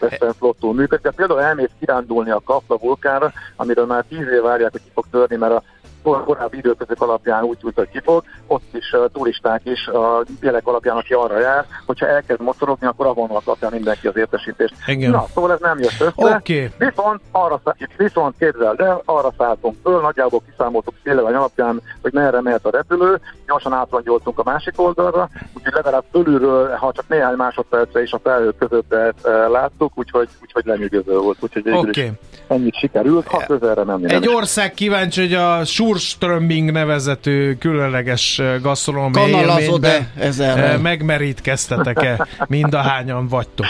egészen 0.00 0.32
flottul 0.32 0.74
működik. 0.74 1.04
De 1.04 1.10
például 1.10 1.40
elmész 1.40 1.70
kirándulni 1.78 2.30
a 2.30 2.42
Kapla 2.44 2.76
vulkára, 2.76 3.32
amiről 3.56 3.86
már 3.86 4.04
tíz 4.08 4.28
év 4.32 4.42
várják, 4.42 4.70
hogy 4.70 4.82
ki 4.82 4.90
fog 4.94 5.04
törni, 5.10 5.36
mert 5.36 5.52
a 5.52 5.62
korábbi 6.02 6.56
időközök 6.56 7.02
alapján 7.02 7.42
úgy 7.42 7.58
tűnt, 7.58 7.74
hogy 7.74 7.88
kifog, 7.88 8.24
ott 8.46 8.74
is 8.74 8.92
uh, 8.92 9.04
turisták 9.12 9.60
is 9.64 9.86
a 9.86 10.24
jelek 10.40 10.66
alapján, 10.66 10.96
aki 10.96 11.12
arra 11.12 11.40
jár, 11.40 11.66
hogyha 11.86 12.06
elkezd 12.06 12.40
mocorogni, 12.40 12.86
akkor 12.86 13.06
a 13.06 13.12
vonalak 13.12 13.44
kapja 13.44 13.68
mindenki 13.70 14.06
az 14.06 14.16
értesítést. 14.16 14.74
Igen. 14.86 15.10
Na, 15.10 15.26
szóval 15.34 15.52
ez 15.52 15.60
nem 15.60 15.78
jött 15.78 16.00
össze. 16.00 16.34
Okay. 16.36 16.70
Viszont, 16.78 17.20
arra, 17.30 17.62
viszont 17.96 18.34
képzeld 18.38 18.80
el, 18.80 19.02
arra 19.04 19.32
szálltunk 19.38 19.76
föl, 19.82 20.00
nagyjából 20.00 20.42
kiszámoltuk 20.50 20.94
széleleny 21.04 21.34
alapján, 21.34 21.82
hogy 22.02 22.12
merre 22.12 22.40
mehet 22.40 22.66
a 22.66 22.70
repülő, 22.70 23.20
gyorsan 23.46 23.72
átlangyoltunk 23.72 24.38
a 24.38 24.42
másik 24.44 24.80
oldalra, 24.80 25.28
úgyhogy 25.56 25.72
legalább 25.72 26.04
fölülről, 26.10 26.76
ha 26.76 26.92
csak 26.92 27.08
néhány 27.08 27.36
másodpercre 27.36 28.02
is 28.02 28.12
a 28.12 28.18
felhők 28.22 28.56
között 28.58 28.94
uh, 28.94 29.50
láttuk, 29.50 29.92
úgyhogy, 29.94 30.28
úgyhogy 30.42 30.64
lenyűgöző 30.64 31.18
volt. 31.18 31.36
Úgyhogy 31.40 31.68
okay. 31.68 32.12
ennyit 32.46 32.74
sikerült, 32.74 33.26
ha 33.26 33.44
közelre 33.46 33.82
nem. 33.82 34.00
Egy 34.04 34.28
ország 34.28 34.74
kíváncsi, 34.74 35.20
hogy 35.20 35.34
a 35.34 35.64
súr 35.64 35.89
Surströmming 35.90 36.72
nevezetű 36.72 37.54
különleges 37.54 38.42
gasztronómiai 38.62 39.30
élményben 39.30 40.80
megmerítkeztetek-e 40.80 42.26
mind 42.46 42.74
a 42.74 42.80
hányan 42.80 43.28
vagytok? 43.28 43.66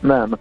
Nem. 0.00 0.38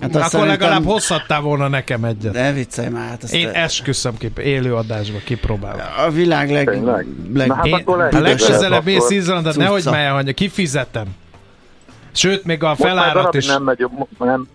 Hát 0.00 0.14
Akkor 0.14 0.22
szerintem... 0.22 0.46
legalább 0.46 0.84
hozhattál 0.84 1.40
volna 1.40 1.68
nekem 1.68 2.04
egyet. 2.04 2.32
De 2.32 2.52
viccelj 2.52 2.88
már. 2.88 3.08
Hát 3.08 3.22
Én 3.22 3.52
te... 3.52 3.62
esküszöm 3.62 4.16
ki, 4.16 4.30
élő 4.36 4.74
adásba 4.74 5.18
kipróbálom. 5.24 5.80
A 6.06 6.10
világ 6.10 6.50
leg... 6.50 6.82
leg... 7.32 7.48
Na, 7.48 7.54
hát 7.54 7.66
Én, 7.66 7.84
a 7.86 8.20
legközelebb 8.20 8.84
mész 8.84 9.10
Izlandot, 9.10 9.56
nehogy 9.56 9.84
melyen, 9.84 10.14
hogy 10.14 10.34
kifizetem. 10.34 11.06
Sőt, 12.12 12.44
még 12.44 12.62
a 12.62 12.74
felárat 12.74 13.34
is... 13.34 13.46
Nem 13.46 13.62
megy, 13.62 13.86
nem, 14.18 14.48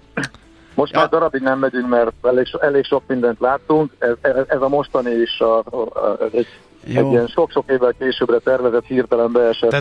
most 0.80 0.94
ja. 0.94 1.00
már 1.00 1.10
darabig 1.10 1.42
nem 1.42 1.60
megyünk, 1.60 1.90
mert 1.90 2.12
elég, 2.24 2.46
elég 2.62 2.86
sok 2.86 3.04
mindent 3.08 3.40
láttunk. 3.40 3.92
Ez, 4.00 4.34
ez 4.48 4.62
a 4.62 4.68
mostani 4.68 5.12
is 5.12 5.40
a, 5.40 5.58
a, 5.58 5.78
a, 5.78 6.18
egy, 6.32 6.48
jó. 6.84 7.00
egy 7.00 7.12
ilyen 7.12 7.28
sok-sok 7.28 7.64
évvel 7.68 7.94
későbbre 8.00 8.38
tervezett 8.38 8.86
hirtelen 8.86 9.32
beesett. 9.32 9.72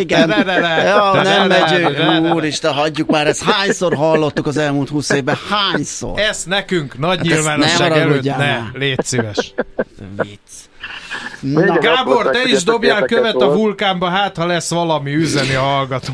Igen. 0.00 0.28
Ja, 0.84 1.22
nem 1.22 1.48
megyünk. 1.48 2.34
Úristen, 2.34 2.72
hagyjuk 2.72 3.10
már, 3.10 3.26
ezt 3.26 3.42
hányszor 3.42 3.94
hallottuk 3.94 4.46
az 4.46 4.56
elmúlt 4.56 4.88
húsz 4.88 5.10
évben? 5.10 5.36
Hányszor? 5.50 6.18
Ezt 6.18 6.46
nekünk 6.46 6.98
nagy 6.98 7.16
hát 7.16 7.26
nyilvánosság 7.26 7.92
előtt 7.92 8.24
ne, 8.24 8.58
légy 8.72 9.04
szíves. 9.04 9.54
Vicc. 10.22 10.70
Gábor, 11.80 12.30
te 12.30 12.42
is 12.44 12.64
dobjál 12.64 13.04
követ 13.04 13.34
a 13.34 13.52
vulkánba, 13.52 14.08
hát 14.08 14.36
ha 14.36 14.46
lesz 14.46 14.70
valami 14.70 15.14
üzeni 15.14 15.54
a 15.54 15.60
hallgató. 15.60 16.12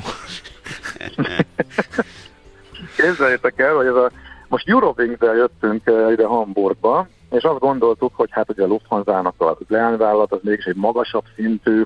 Képzeljétek 2.97 3.59
el, 3.61 3.75
hogy 3.75 3.87
ez 3.87 3.95
a, 3.95 4.11
most 4.49 4.69
Eurowings-del 4.69 5.35
jöttünk 5.35 5.87
eh, 5.87 6.11
ide 6.11 6.27
Hamburgba, 6.27 7.09
és 7.31 7.43
azt 7.43 7.59
gondoltuk, 7.59 8.15
hogy 8.15 8.29
hát 8.31 8.51
ugye 8.51 8.63
a 8.63 8.67
Lufthansa-nak 8.67 9.41
a 9.41 9.59
leányvállalat 9.69 10.33
az 10.33 10.39
mégis 10.43 10.65
egy 10.65 10.77
magasabb 10.77 11.25
szintű, 11.35 11.83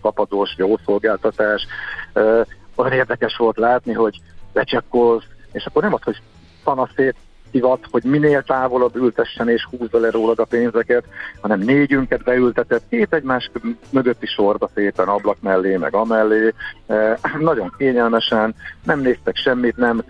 fapadós, 0.00 0.54
jó 0.56 0.76
szolgáltatás. 0.84 1.66
Eh, 2.12 2.40
olyan 2.74 2.92
érdekes 2.92 3.36
volt 3.36 3.56
látni, 3.56 3.92
hogy 3.92 4.20
becsekkolsz, 4.52 5.24
és 5.52 5.66
akkor 5.66 5.82
nem 5.82 5.94
az, 5.94 6.02
hogy 6.02 6.22
panaszét 6.64 7.16
hivat, 7.50 7.86
hogy 7.90 8.04
minél 8.04 8.42
távolabb 8.42 8.96
ültessen 8.96 9.48
és 9.48 9.66
húzza 9.70 9.98
le 9.98 10.10
rólad 10.10 10.38
a 10.38 10.44
pénzeket, 10.44 11.04
hanem 11.40 11.60
négyünket 11.60 12.22
beültetett 12.22 12.82
két 12.88 13.12
egymás 13.12 13.50
mögötti 13.90 14.26
sorba 14.26 14.70
szépen 14.74 15.08
ablak 15.08 15.36
mellé, 15.40 15.76
meg 15.76 15.94
amellé. 15.94 16.54
E, 16.86 17.18
nagyon 17.38 17.74
kényelmesen, 17.78 18.54
nem 18.84 19.00
néztek 19.00 19.36
semmit, 19.36 19.76
nem 19.76 20.04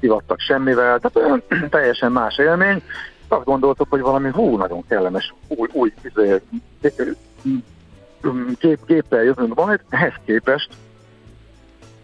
hivattak 0.00 0.40
semmivel, 0.40 0.98
tehát 0.98 1.16
olyan 1.16 1.42
teljesen 1.70 2.12
más 2.12 2.38
élmény. 2.38 2.82
Azt 3.28 3.44
gondoltuk, 3.44 3.86
hogy 3.90 4.00
valami 4.00 4.30
hú, 4.30 4.56
nagyon 4.56 4.84
kellemes, 4.88 5.34
új, 5.48 5.68
új 5.72 5.92
izé, 6.02 6.40
kép, 8.58 8.78
képpel 8.86 9.22
jövünk 9.22 9.54
majd, 9.54 9.80
ehhez 9.88 10.12
képest 10.24 10.68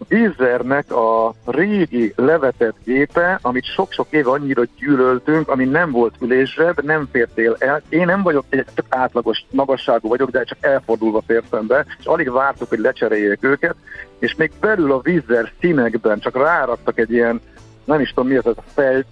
Vízernek 0.09 0.93
a 0.93 1.35
régi 1.45 2.13
levetett 2.17 2.77
gépe, 2.85 3.39
amit 3.43 3.65
sok-sok 3.65 4.07
éve 4.11 4.31
annyira 4.31 4.63
gyűlöltünk, 4.79 5.49
ami 5.49 5.65
nem 5.65 5.91
volt 5.91 6.15
ülésre, 6.21 6.75
nem 6.83 7.09
fértél 7.13 7.57
el. 7.59 7.83
Én 7.89 8.07
nem 8.07 8.23
vagyok 8.23 8.45
egy 8.49 8.65
átlagos 8.89 9.45
magasságú 9.51 10.09
vagyok, 10.09 10.31
de 10.31 10.45
csak 10.45 10.59
elfordulva 10.61 11.23
fértem 11.27 11.67
be, 11.67 11.87
és 11.99 12.07
alig 12.07 12.31
vártuk, 12.31 12.69
hogy 12.69 12.79
lecseréljék 12.79 13.45
őket, 13.45 13.75
és 14.19 14.35
még 14.35 14.53
belül 14.61 14.93
a 14.93 15.01
vízzer 15.01 15.53
színekben 15.61 16.19
csak 16.19 16.37
ráraktak 16.37 16.99
egy 16.99 17.13
ilyen, 17.13 17.41
nem 17.85 18.01
is 18.01 18.09
tudom 18.09 18.29
mi 18.29 18.37
ez, 18.37 18.47
ez 18.47 18.57
a 18.57 18.63
fej, 18.75 19.05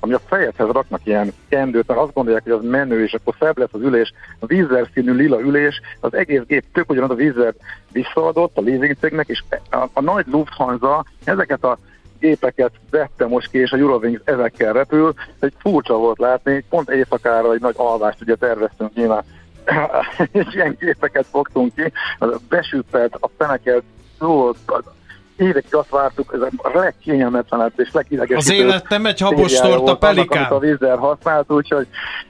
ami 0.00 0.12
a 0.12 0.20
fejedhez 0.26 0.68
raknak 0.68 1.00
ilyen 1.04 1.32
kendőt, 1.48 1.86
mert 1.86 2.00
azt 2.00 2.12
gondolják, 2.12 2.42
hogy 2.42 2.52
az 2.52 2.64
menő, 2.64 3.02
és 3.04 3.12
akkor 3.12 3.34
szebb 3.38 3.58
lesz 3.58 3.72
az 3.72 3.80
ülés, 3.80 4.12
a 4.38 4.46
vízzer 4.46 4.88
színű 4.94 5.12
lila 5.12 5.40
ülés, 5.40 5.80
az 6.00 6.14
egész 6.14 6.42
gép 6.46 6.64
tök 6.72 6.90
ugyanaz 6.90 7.10
a 7.10 7.14
vízzer 7.14 7.54
visszaadott 7.92 8.56
a 8.56 8.60
leasing 8.60 8.96
cégnek, 9.00 9.28
és 9.28 9.42
a, 9.70 9.86
a 9.92 10.00
nagy 10.00 10.26
Lufthansa 10.26 11.04
ezeket 11.24 11.64
a 11.64 11.78
gépeket 12.18 12.72
vette 12.90 13.26
most 13.26 13.50
ki, 13.50 13.58
és 13.58 13.70
a 13.70 13.76
Eurowings 13.76 14.20
ezekkel 14.24 14.72
repül. 14.72 15.14
Egy 15.40 15.54
furcsa 15.58 15.94
volt 15.94 16.18
látni, 16.18 16.64
pont 16.68 16.90
éjszakára 16.90 17.52
egy 17.52 17.60
nagy 17.60 17.74
alvást 17.76 18.20
ugye 18.20 18.34
terveztünk 18.34 18.94
nyilván, 18.94 19.24
és 20.32 20.54
ilyen 20.54 20.76
gépeket 20.80 21.26
fogtunk 21.26 21.74
ki, 21.74 21.92
besüppelt 22.48 23.16
a 23.20 23.30
fenekelt, 23.36 23.84
évekig 25.38 25.74
azt 25.74 25.90
vártuk, 25.90 26.32
ez 26.34 26.40
a 26.56 26.78
legkényelmetlenebb 26.78 27.72
és 27.76 27.88
legidegesítőbb. 27.92 28.58
Az 28.58 28.64
élet 28.64 28.88
nem 28.88 29.06
egy 29.06 29.20
habos 29.20 29.52
torta 29.52 29.96
pelikán. 29.96 30.38
Annak, 30.38 30.52
a 30.52 30.58
vízzel 30.58 30.96
használt, 30.96 31.52
úgyhogy 31.52 31.86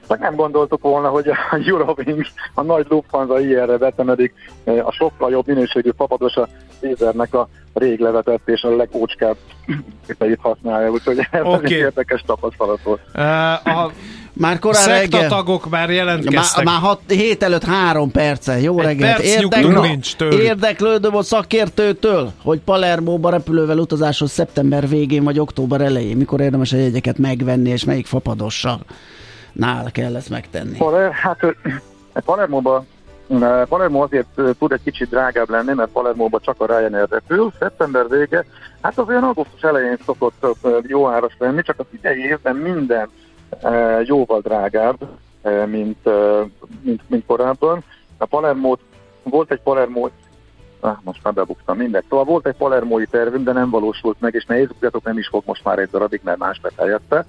nem 0.07 0.35
gondoltuk 0.35 0.81
volna, 0.81 1.09
hogy 1.09 1.27
a 1.27 1.35
Eurowings, 1.67 2.33
a 2.53 2.61
nagy 2.61 2.85
Lufthansa 2.89 3.39
ilyenre 3.39 3.77
vetemedik, 3.77 4.33
a 4.63 4.91
sokkal 4.91 5.31
jobb 5.31 5.47
minőségű 5.47 5.91
papados 5.91 6.35
a 6.35 6.47
vízernek 6.81 7.33
a 7.33 7.47
rég 7.73 7.99
levetett 7.99 8.49
és 8.49 8.61
a 8.61 8.75
legócskább 8.75 9.35
képeit 10.07 10.39
használja, 10.41 10.89
úgyhogy 10.89 11.19
ez 11.31 11.41
okay. 11.43 11.63
egy 11.63 11.71
érdekes 11.71 12.21
tapasztalat 12.25 12.81
volt. 12.83 13.01
Uh, 13.15 13.83
a 13.83 13.91
már 14.39 14.59
korán 14.59 14.87
reggel. 14.87 15.29
tagok 15.29 15.69
már 15.69 15.89
jelentkeztek. 15.89 16.65
Már, 16.65 16.73
már 16.73 16.83
hat, 16.83 17.01
hét 17.07 17.43
előtt 17.43 17.63
három 17.63 18.11
perce. 18.11 18.59
Jó 18.59 18.79
Egy 18.79 18.85
reggelt. 18.85 19.15
Perc 19.15 19.35
Érdeklő, 19.35 19.79
nincs 19.79 20.15
tőlük. 20.15 20.39
Érdeklődöm 20.39 21.15
a 21.15 21.21
szakértőtől, 21.21 22.31
hogy 22.43 22.59
Palermóba 22.59 23.29
repülővel 23.29 23.77
utazáshoz 23.77 24.31
szeptember 24.31 24.87
végén 24.87 25.23
vagy 25.23 25.39
október 25.39 25.81
elején, 25.81 26.17
mikor 26.17 26.41
érdemes 26.41 26.73
a 26.73 26.77
jegyeket 26.77 27.17
megvenni, 27.17 27.69
és 27.69 27.83
melyik 27.83 28.05
fapadossal 28.05 28.79
nál 29.51 29.91
kell 29.91 30.15
ezt 30.15 30.29
megtenni. 30.29 30.77
Paler, 30.77 31.11
hát 31.11 31.39
Palermóba 32.25 32.85
Palermo 33.69 34.01
azért 34.03 34.27
tud 34.59 34.71
egy 34.71 34.83
kicsit 34.83 35.09
drágább 35.09 35.49
lenni, 35.49 35.73
mert 35.73 35.89
Palermóba 35.89 36.39
csak 36.39 36.61
a 36.61 36.65
Ryanair 36.65 37.07
repül. 37.09 37.51
Szeptember 37.59 38.09
vége, 38.09 38.45
hát 38.81 38.97
az 38.97 39.07
olyan 39.07 39.23
augusztus 39.23 39.61
elején 39.61 39.97
szokott 40.05 40.45
jó 40.87 41.09
áras 41.09 41.35
lenni, 41.37 41.61
csak 41.61 41.79
az 41.79 41.85
idei 41.91 42.19
évben 42.19 42.55
minden 42.55 43.09
jóval 44.03 44.39
drágább, 44.41 44.97
mint, 45.65 46.09
mint, 46.81 47.01
mint 47.07 47.25
korábban. 47.25 47.83
A 48.17 48.25
Palermo 48.25 48.75
volt 49.23 49.51
egy 49.51 49.61
Palermo 49.61 50.09
Ah, 50.81 50.97
most 51.03 51.19
már 51.23 51.33
bebuktam, 51.33 51.77
mindegy. 51.77 52.03
Szóval 52.09 52.25
volt 52.25 52.47
egy 52.47 52.55
palermói 52.55 53.05
tervünk, 53.05 53.45
de 53.45 53.51
nem 53.51 53.69
valósult 53.69 54.17
meg, 54.19 54.33
és 54.33 54.45
ne 54.45 54.59
észbujatok, 54.59 55.03
nem 55.03 55.17
is 55.17 55.27
fog 55.27 55.43
most 55.45 55.63
már 55.63 55.79
egy 55.79 55.89
darabig, 55.89 56.21
mert 56.23 56.37
más 56.37 56.59
befejezte. 56.59 57.25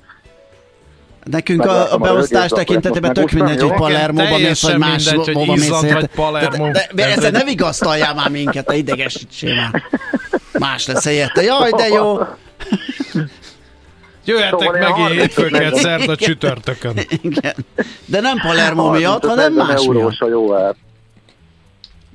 Nekünk 1.25 1.65
a, 1.65 1.93
a 1.93 1.99
beosztás 1.99 2.51
tekintetében 2.51 3.13
tök 3.13 3.31
mindegy, 3.31 3.61
hogy 3.61 3.73
Palermóba 3.73 4.39
mész, 4.39 4.63
vagy 4.63 4.79
más 4.79 5.13
hogy 5.13 5.37
mész. 5.37 5.81
De, 5.81 6.49
de, 6.49 6.89
de 6.93 7.05
ezzel 7.05 7.31
ne 7.31 7.45
vigasztaljál 7.45 8.15
már 8.15 8.31
minket, 8.31 8.67
te 8.67 8.75
idegesítsél 8.75 9.55
már. 9.55 9.83
Más 10.59 10.87
lesz 10.87 11.05
helyette. 11.05 11.43
Jaj, 11.43 11.71
de 11.71 11.89
jó. 11.89 12.19
Jöhetek 14.31 14.61
szóval 14.61 14.79
meg 14.79 14.95
hétfőket 14.95 15.75
szerda 15.75 16.17
csütörtökön. 16.17 16.97
Igen. 17.23 17.55
De 18.05 18.21
nem 18.21 18.37
Palermo 18.39 18.91
miatt, 18.91 19.25
hanem 19.25 19.53
más 19.53 19.85
eurós 19.85 20.21
a 20.21 20.29
jó 20.29 20.55
ár. 20.55 20.75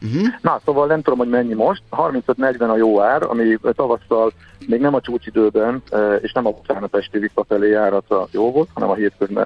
Uh-huh. 0.01 0.27
Na, 0.41 0.59
szóval 0.65 0.87
nem 0.87 1.01
tudom, 1.01 1.19
hogy 1.19 1.29
mennyi 1.29 1.53
most. 1.53 1.81
35-40 1.91 2.69
a 2.69 2.75
jó 2.77 3.01
ár, 3.01 3.23
ami 3.23 3.57
tavasszal 3.75 4.31
még 4.67 4.79
nem 4.79 4.93
a 4.93 5.01
csúcsidőben, 5.01 5.83
és 6.21 6.31
nem 6.31 6.45
a 6.45 6.51
bocsánat 6.51 6.95
esti 6.95 7.17
visszafelé 7.17 7.69
járatra 7.69 8.27
jó 8.31 8.51
volt, 8.51 8.69
hanem 8.73 8.89
a 8.89 8.95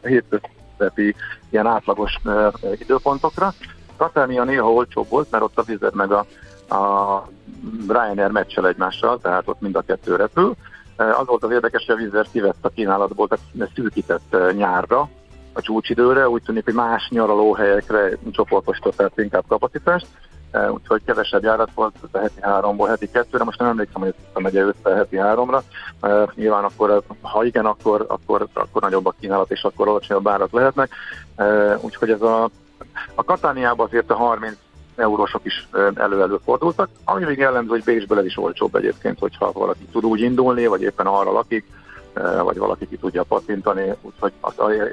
hétköznapi 0.04 1.16
ilyen 1.50 1.68
átlagos 1.68 2.20
időpontokra. 2.80 3.54
Katánia 3.98 4.44
néha 4.44 4.72
olcsóbb 4.72 5.10
volt, 5.10 5.32
mert 5.32 5.44
ott 5.44 5.58
a 5.58 5.64
vizet 5.64 5.94
meg 5.94 6.12
a, 6.12 6.26
a 6.76 7.28
Ryanair 7.88 8.32
meccsel 8.32 8.68
egymással, 8.68 9.20
tehát 9.22 9.48
ott 9.48 9.62
mind 9.62 9.76
a 9.76 9.82
kettő 9.82 10.16
repül. 10.16 10.56
Az 11.00 11.26
volt 11.26 11.44
az 11.44 11.52
érdekes, 11.52 11.86
hogy 11.86 11.96
a 11.96 11.98
vízer 11.98 12.28
kivett 12.32 12.58
a 12.62 12.70
kínálatból, 12.70 13.28
tehát 13.28 13.72
szűkített 13.76 14.36
nyárra, 14.56 15.10
a 15.54 15.62
csúcsidőre, 15.62 16.30
úgy 16.30 16.42
tűnik, 16.42 16.64
hogy 16.64 16.74
más 16.74 17.08
nyaralóhelyekre 17.10 18.18
csoportosították 18.32 19.12
inkább 19.16 19.44
kapacitást, 19.48 20.08
úgyhogy 20.70 21.02
kevesebb 21.06 21.44
járat 21.44 21.70
volt, 21.76 21.96
a 22.12 22.18
heti 22.18 22.42
háromból 22.42 22.88
heti 22.88 23.10
kettőre, 23.12 23.44
most 23.44 23.60
nem 23.60 23.68
emlékszem, 23.68 24.02
hogy 24.02 24.14
ez 24.34 24.42
megye 24.42 24.62
össze 24.62 24.96
heti 24.96 25.18
háromra. 25.18 25.64
Nyilván 26.36 26.64
akkor, 26.64 27.02
ha 27.22 27.44
igen, 27.44 27.66
akkor, 27.66 28.06
akkor, 28.08 28.48
akkor 28.54 28.82
nagyobb 28.82 29.06
a 29.06 29.14
kínálat, 29.20 29.52
és 29.52 29.64
akkor 29.64 29.88
alacsonyabb 29.88 30.28
árak 30.28 30.52
lehetnek. 30.52 30.92
Úgyhogy 31.82 32.10
ez 32.10 32.22
a, 32.22 32.50
a 33.16 33.24
Katániában 33.24 33.86
azért 33.86 34.10
a 34.10 34.16
30 34.16 34.58
eurósok 35.00 35.42
is 35.46 35.68
elő-elő 35.96 36.40
fordultak, 36.46 36.90
ami 37.04 37.26
még 37.26 37.38
jellemző, 37.38 37.70
hogy 37.70 37.84
Bécsből 37.84 38.26
is 38.26 38.38
olcsóbb 38.38 38.76
egyébként, 38.76 39.20
hogyha 39.20 39.52
valaki 39.52 39.86
tud 39.92 40.06
úgy 40.06 40.22
indulni, 40.22 40.66
vagy 40.66 40.82
éppen 40.82 41.06
arra 41.06 41.32
lakik, 41.32 41.66
vagy 42.44 42.58
valaki 42.58 42.88
ki 42.88 42.98
tudja 42.98 43.24
patintani, 43.24 43.94
úgyhogy 44.02 44.34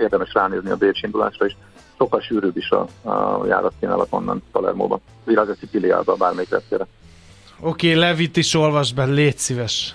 érdemes 0.01 0.33
ránézni 0.33 0.71
a 0.71 0.77
Bécs 0.77 1.03
indulásra 1.03 1.47
is. 1.47 1.57
Sokkal 1.99 2.21
sűrűbb 2.21 2.57
is 2.57 2.71
a, 2.71 3.09
a 3.11 3.47
járatkínálat 3.47 4.07
onnan 4.11 4.43
Palermóban, 4.53 5.01
illetve 5.27 5.55
Sziciliába, 5.55 6.15
bármelyik. 6.15 6.55
Oké, 6.55 6.85
okay, 7.61 7.95
Levit 7.95 8.37
is 8.37 8.55
olvasd 8.55 8.95
be, 8.95 9.05
légy 9.05 9.39
szíves. 9.39 9.95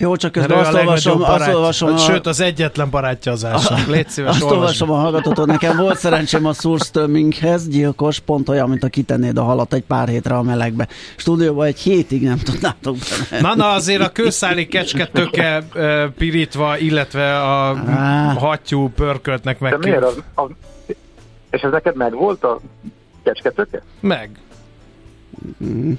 Jó, 0.00 0.16
csak 0.16 0.32
közben 0.32 0.58
azt 0.58 0.74
olvasom, 0.74 1.22
azt 1.22 1.48
olvasom 1.48 1.92
a... 1.92 1.96
Sőt, 1.96 2.26
az 2.26 2.40
egyetlen 2.40 2.90
barátja 2.90 3.32
az 3.32 3.44
ásnak. 3.44 3.86
Légy 3.86 4.08
szíves, 4.08 4.30
Azt 4.30 4.42
olvasom 4.42 4.90
a 4.90 4.94
hallgatótól. 4.94 5.46
Nekem 5.46 5.76
volt 5.76 5.98
szerencsém 5.98 6.46
a 6.46 6.52
Surströmminghez, 6.52 7.68
gyilkos, 7.68 8.18
pont 8.18 8.48
olyan, 8.48 8.68
mint 8.68 8.82
a 8.82 8.88
kitennéd 8.88 9.38
a 9.38 9.42
halat 9.42 9.72
egy 9.72 9.82
pár 9.82 10.08
hétre 10.08 10.36
a 10.36 10.42
melegbe. 10.42 10.88
Stúdióban 11.16 11.66
egy 11.66 11.78
hétig 11.78 12.22
nem 12.22 12.38
tudnátok 12.38 12.96
benne. 13.30 13.42
Na, 13.48 13.54
na, 13.54 13.70
azért 13.70 14.02
a 14.02 14.08
kőszáli 14.08 14.66
kecske 14.66 15.06
töke 15.06 15.62
pirítva, 16.18 16.78
illetve 16.78 17.40
a 17.40 17.76
Á. 17.76 18.32
hattyú 18.38 18.88
pörköltnek 18.88 19.58
meg. 19.58 19.70
De 19.70 19.78
miért? 19.88 20.02
Az, 20.04 20.22
az, 20.34 20.50
és 21.50 21.60
ez 21.60 21.70
neked 21.70 21.96
meg 21.96 22.14
volt 22.14 22.44
a 22.44 22.60
kecsketöke? 23.22 23.82
Meg. 24.00 24.30
Mm. 25.64 25.92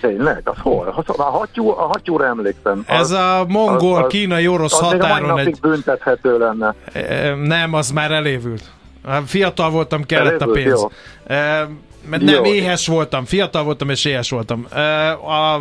Tényleg? 0.00 0.40
Az 0.44 0.56
hol? 0.62 1.04
A, 1.06 1.22
hattyú, 1.22 1.68
a 1.68 1.86
hattyúra 1.86 2.24
emlékszem. 2.24 2.84
Az, 2.86 2.98
Ez 2.98 3.10
a 3.10 3.44
mongol, 3.48 4.06
kínai, 4.06 4.48
orosz 4.48 4.72
az 4.72 4.78
határon 4.78 5.38
egy... 5.38 5.60
büntethető 5.60 6.38
lenne. 6.38 6.74
Nem, 7.44 7.74
az 7.74 7.90
már 7.90 8.10
elévült. 8.10 8.62
Fiatal 9.26 9.70
voltam, 9.70 10.04
kellett 10.04 10.40
elévült, 10.40 10.50
a 10.50 10.52
pénz. 10.52 10.80
Jó. 10.80 10.90
Mert 12.08 12.22
nem, 12.22 12.34
Jó. 12.34 12.44
éhes 12.44 12.86
voltam, 12.86 13.24
fiatal 13.24 13.64
voltam 13.64 13.90
és 13.90 14.04
éhes 14.04 14.30
voltam. 14.30 14.66
A, 15.24 15.54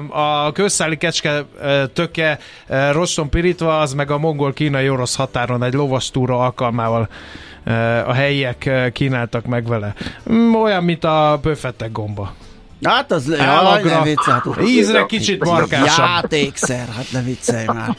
a 0.45 0.51
közszáli 0.51 0.97
kecske 0.97 1.45
töke 1.93 2.39
roston 2.91 3.29
pirítva, 3.29 3.79
az 3.79 3.93
meg 3.93 4.11
a 4.11 4.17
mongol-kínai 4.17 4.89
orosz 4.89 5.15
határon 5.15 5.63
egy 5.63 5.73
lovastúra 5.73 6.39
alkalmával 6.39 7.09
a 8.05 8.13
helyiek 8.13 8.89
kínáltak 8.93 9.45
meg 9.45 9.67
vele. 9.67 9.93
Mm, 10.31 10.55
olyan, 10.55 10.83
mint 10.83 11.03
a 11.03 11.39
böfettek 11.41 11.91
gomba. 11.91 12.33
Hát 12.83 13.11
az 13.11 13.33
Állagra, 13.39 13.89
ne 13.89 14.03
viccelj, 14.03 14.39
hát, 14.43 14.61
ízre 14.67 15.05
kicsit 15.05 15.45
markásabb. 15.45 16.05
Játékszer, 16.05 16.87
hát 16.95 17.05
ne 17.11 17.21
viccelj 17.21 17.65
már. 17.65 17.97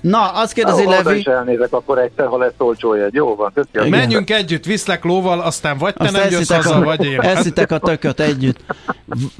Na, 0.00 0.32
azt 0.32 0.52
kérdezi 0.52 0.84
Levi. 0.84 1.00
Oda 1.00 1.14
is 1.14 1.24
elnézek 1.24 1.72
akkor 1.72 1.98
egyszer, 1.98 2.26
ha 2.26 2.38
lesz 2.38 2.52
olcsó 2.58 2.92
egy. 2.92 3.14
Jó 3.14 3.34
van, 3.34 3.52
köszönöm. 3.54 3.90
Menjünk 3.90 4.30
együtt, 4.30 4.64
viszlek 4.64 5.04
lóval, 5.04 5.40
aztán 5.40 5.78
vagy 5.78 5.94
te 5.94 6.04
azt 6.04 6.12
nem 6.12 6.30
jössz 6.30 6.52
haza, 6.52 6.74
a, 6.74 6.84
vagy 6.84 7.04
én. 7.04 7.20
Eszitek 7.20 7.70
a 7.70 7.78
tököt 7.78 8.20
együtt. 8.20 8.58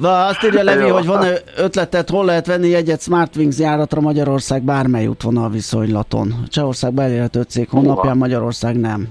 Azt 0.03 0.45
írja 0.45 0.63
Levi, 0.63 0.89
hogy 0.89 1.07
van 1.07 1.27
ötletet, 1.57 2.11
hol 2.11 2.25
lehet 2.25 2.47
venni 2.47 2.75
egyet 2.75 3.01
Smartwings 3.03 3.59
járatra 3.59 4.01
Magyarország 4.01 4.63
bármely 4.63 5.07
útvonal 5.07 5.51
viszonylaton. 5.51 6.35
Csehország 6.49 6.99
elérhető 6.99 7.43
cég 7.43 7.69
honlapján, 7.69 8.17
Magyarország 8.17 8.81
nem. 8.81 9.09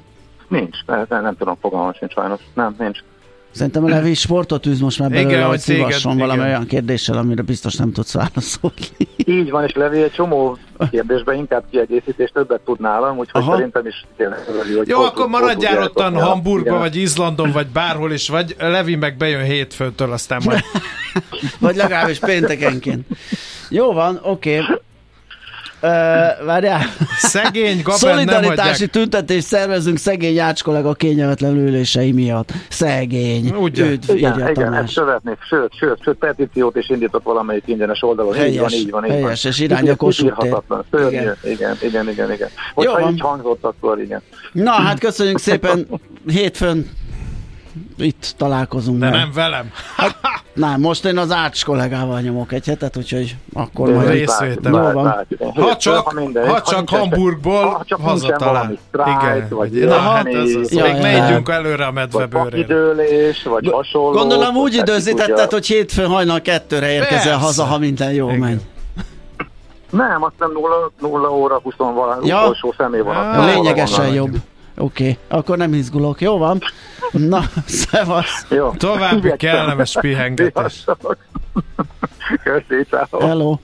Nincs, 0.48 0.78
nem, 0.86 1.06
nem 1.10 1.36
tudom, 1.38 1.58
fogalmam 1.62 1.94
sincs 1.94 2.14
sajnos. 2.14 2.40
Nem, 2.54 2.76
nincs. 2.78 3.00
Szerintem 3.54 3.84
a 3.84 3.88
Levi 3.88 4.14
sportot 4.14 4.66
űz 4.66 4.80
most 4.80 5.00
már 5.00 5.10
belőle, 5.10 5.30
igen, 5.30 5.48
hogy 5.48 5.60
szívasson 5.60 6.18
valami 6.18 6.40
igen. 6.40 6.50
olyan 6.50 6.66
kérdéssel, 6.66 7.18
amire 7.18 7.42
biztos 7.42 7.76
nem 7.76 7.92
tudsz 7.92 8.14
válaszolni. 8.14 8.76
Így 9.26 9.50
van, 9.50 9.64
és 9.64 9.74
Levi 9.74 10.02
egy 10.02 10.12
csomó 10.12 10.58
kérdésben 10.92 11.36
inkább 11.36 11.64
kiegészítést 11.72 12.34
többet 12.34 12.62
tud 12.62 12.80
nálam, 12.80 13.18
úgyhogy 13.18 13.42
Aha. 13.42 13.54
szerintem 13.54 13.88
is 13.88 14.06
tényleg 14.18 14.40
hogy 14.78 14.88
Jó, 14.88 15.00
akkor 15.00 15.28
maradjál 15.28 15.84
ottan 15.84 16.22
Hamburgban, 16.22 16.80
vagy 16.80 16.96
Izlandon, 16.96 17.52
vagy 17.52 17.68
bárhol 17.68 18.12
is, 18.12 18.30
vagy 18.30 18.56
Levi 18.60 18.96
meg 18.96 19.18
bejön 19.18 19.44
hétfőtől, 19.44 20.12
aztán 20.12 20.42
majd... 20.46 20.60
vagy 21.60 21.76
legalábbis 21.76 22.20
péntekenként. 22.20 23.08
Jó 23.70 23.94
van, 23.94 24.20
oké. 24.24 24.60
Okay. 24.60 24.78
Uh, 25.84 26.46
várjál. 26.46 26.82
Szegény 27.18 27.82
Gaben 27.82 27.98
Szolidaritási 27.98 28.88
tüntetést 28.88 29.48
szervezünk 29.48 29.98
szegény 29.98 30.40
Ács 30.40 30.64
kollega 30.64 30.94
kényelmetlen 30.94 31.58
ülései 31.58 32.12
miatt. 32.12 32.52
Szegény. 32.70 33.50
Ugye? 33.50 33.86
Őt, 33.86 34.14
igen, 34.14 34.50
igen 34.50 34.74
ezt 34.74 34.94
követnék. 34.94 35.38
Sőt, 35.50 35.74
sőt, 35.80 36.04
sőt, 36.04 36.18
petíciót 36.18 36.76
is 36.76 36.90
indított 36.90 37.24
valamelyik 37.24 37.64
ingyenes 37.66 38.02
oldalon. 38.02 38.34
Helyes, 38.34 38.54
így 38.54 38.60
van, 38.60 38.72
így 38.74 38.90
van. 38.92 39.06
Így 39.06 39.12
helyes, 39.12 39.44
van. 39.44 39.52
és 39.52 39.60
irány 39.60 39.90
a 39.90 39.96
Kossuth 39.96 40.46
igen. 40.46 41.36
igen, 41.44 41.78
igen, 41.82 42.10
igen, 42.10 42.32
igen. 42.32 42.50
Hogyha 42.74 43.00
Jó, 43.00 43.10
így 43.10 43.22
hangzott, 43.22 43.64
akkor 43.64 44.00
igen. 44.00 44.22
Na, 44.52 44.72
hát 44.72 45.00
köszönjük 45.00 45.38
szépen. 45.38 45.88
Hétfőn 46.28 46.90
itt 47.98 48.34
találkozunk. 48.38 49.00
De 49.00 49.10
meg. 49.10 49.20
nem 49.20 49.32
velem. 49.34 49.72
Hát, 49.96 50.16
nem, 50.54 50.80
most 50.80 51.06
én 51.06 51.18
az 51.18 51.32
Ács 51.32 51.66
kollégával 51.66 52.20
nyomok 52.20 52.52
egy 52.52 52.66
hetet, 52.66 52.98
úgyhogy 52.98 53.36
akkor 53.54 53.88
De 53.88 53.94
majd 53.94 54.10
részvétel. 54.10 55.22
Ha 55.56 55.78
csak, 55.78 56.14
ha 56.48 56.62
csak 56.62 56.90
Hamburgból 56.90 57.66
ha 57.66 57.84
csak 57.86 58.02
hazatalál. 58.02 58.78
Igen. 58.94 59.48
Vagy 59.50 59.72
Na, 59.72 59.98
hát 59.98 60.28
ez 60.28 60.56
az. 60.56 60.74
Ja, 60.74 60.84
Még 60.84 61.02
ne 61.02 61.28
ígyünk 61.28 61.50
előre 61.50 61.86
a 61.86 61.92
medvebőrén. 61.92 62.64
Időlés, 62.64 63.44
vagy 63.44 63.70
hasonló. 63.72 64.12
Gondolom 64.12 64.56
úgy 64.56 64.74
időzítetted, 64.74 65.52
hogy 65.52 65.66
hétfőn 65.66 66.08
hajnal 66.08 66.42
kettőre 66.42 66.92
érkezel 66.92 67.38
haza, 67.38 67.64
ha 67.64 67.78
minden 67.78 68.12
jó 68.12 68.30
megy. 68.30 68.62
Nem, 69.90 70.24
azt 70.24 70.34
nem 70.38 70.52
0, 70.52 70.92
0 71.00 71.30
óra 71.30 71.60
20 71.64 71.74
valami 71.78 72.28
ja. 72.28 72.42
utolsó 72.42 72.74
személyvonat. 72.78 73.46
Lényegesen 73.46 74.14
jobb. 74.14 74.36
Oké, 74.78 75.04
okay. 75.04 75.18
akkor 75.28 75.58
nem 75.58 75.74
izgulok. 75.74 76.22
Jó 76.22 76.38
van. 76.38 76.62
Na, 77.12 77.50
szevasz. 77.66 78.46
Jó. 78.50 78.72
További 78.72 79.34
kellemes 79.38 79.98
pihengetés. 80.00 80.86
Köszi, 82.44 82.88
Hello. 83.20 83.58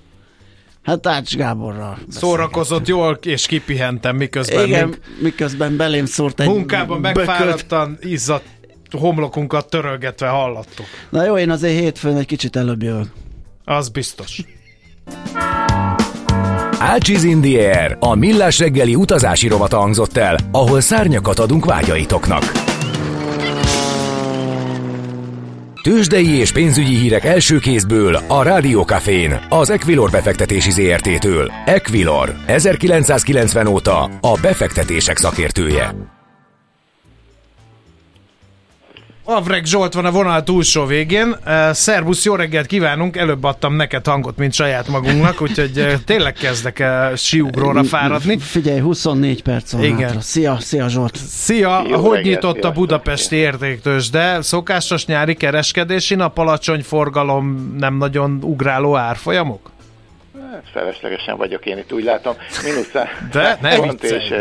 Hát 0.83 1.07
Ács 1.07 1.35
Gáborral. 1.35 1.97
Szórakozott 2.09 2.87
jól, 2.87 3.19
és 3.21 3.45
kipihentem, 3.45 4.15
miközben 4.15 4.65
Igen, 4.65 4.87
még 4.87 4.99
miközben 5.21 5.77
belém 5.77 6.05
szórt 6.05 6.39
egy 6.39 6.47
Munkában 6.47 6.99
megfáradtan, 6.99 7.97
izzadt 8.01 8.45
homlokunkat 8.91 9.69
törölgetve 9.69 10.27
hallattuk. 10.27 10.85
Na 11.09 11.25
jó, 11.25 11.37
én 11.37 11.49
azért 11.49 11.79
hétfőn 11.79 12.17
egy 12.17 12.25
kicsit 12.25 12.55
előbb 12.55 12.83
jövök. 12.83 13.07
Az 13.65 13.89
biztos. 13.89 14.43
Ácsiz 16.81 17.23
Indier, 17.23 17.97
a 17.99 18.15
millás 18.15 18.59
reggeli 18.59 18.95
utazási 18.95 19.47
rovata 19.47 19.77
hangzott 19.77 20.17
el, 20.17 20.37
ahol 20.51 20.81
szárnyakat 20.81 21.39
adunk 21.39 21.65
vágyaitoknak. 21.65 22.51
Tőzsdei 25.83 26.29
és 26.29 26.51
pénzügyi 26.51 26.95
hírek 26.95 27.25
első 27.25 27.57
kézből 27.57 28.15
a 28.27 28.43
Rádiókafén, 28.43 29.39
az 29.49 29.69
Equilor 29.69 30.09
befektetési 30.09 30.71
ZRT-től. 30.71 31.51
Equilor, 31.65 32.35
1990 32.45 33.67
óta 33.67 34.03
a 34.21 34.37
befektetések 34.41 35.17
szakértője. 35.17 36.18
Avrek 39.31 39.65
Zsolt 39.65 39.93
van 39.93 40.05
a 40.05 40.11
vonal 40.11 40.43
túlsó 40.43 40.85
végén. 40.85 41.35
Uh, 41.45 41.71
szervusz, 41.71 42.25
jó 42.25 42.35
reggelt 42.35 42.65
kívánunk! 42.65 43.17
Előbb 43.17 43.43
adtam 43.43 43.75
neked 43.75 44.05
hangot, 44.05 44.37
mint 44.37 44.53
saját 44.53 44.87
magunknak, 44.87 45.41
úgyhogy 45.41 45.79
uh, 45.79 45.93
tényleg 46.05 46.33
kezdek 46.33 46.77
uh, 46.79 47.15
siugróra 47.15 47.83
fáradni. 47.83 48.39
Figyelj, 48.39 48.79
24 48.79 49.43
perc 49.43 49.71
van 49.71 49.83
Igen. 49.83 49.99
Hátra. 49.99 50.19
Szia, 50.21 50.57
szia 50.59 50.87
Zsolt! 50.87 51.15
Szia! 51.15 51.83
Jó 51.87 51.97
hogy 51.97 52.15
reggelt, 52.15 52.23
nyitott 52.23 52.63
a 52.63 52.71
budapesti 52.71 53.35
értéktős, 53.35 54.09
de 54.09 54.41
szokásos 54.41 55.05
nyári 55.05 55.35
kereskedési 55.35 56.15
nap, 56.15 56.37
alacsony 56.37 56.83
forgalom, 56.83 57.75
nem 57.77 57.97
nagyon 57.97 58.39
ugráló 58.41 58.95
árfolyamok? 58.95 59.71
Hát, 60.51 60.63
feleslegesen 60.73 61.37
vagyok 61.37 61.65
én 61.65 61.77
itt, 61.77 61.93
úgy 61.93 62.03
látom. 62.03 62.33
Minusz 62.63 62.91
de 63.31 63.57
ne 63.61 63.81
viccelj, 63.81 64.23
és, 64.23 64.33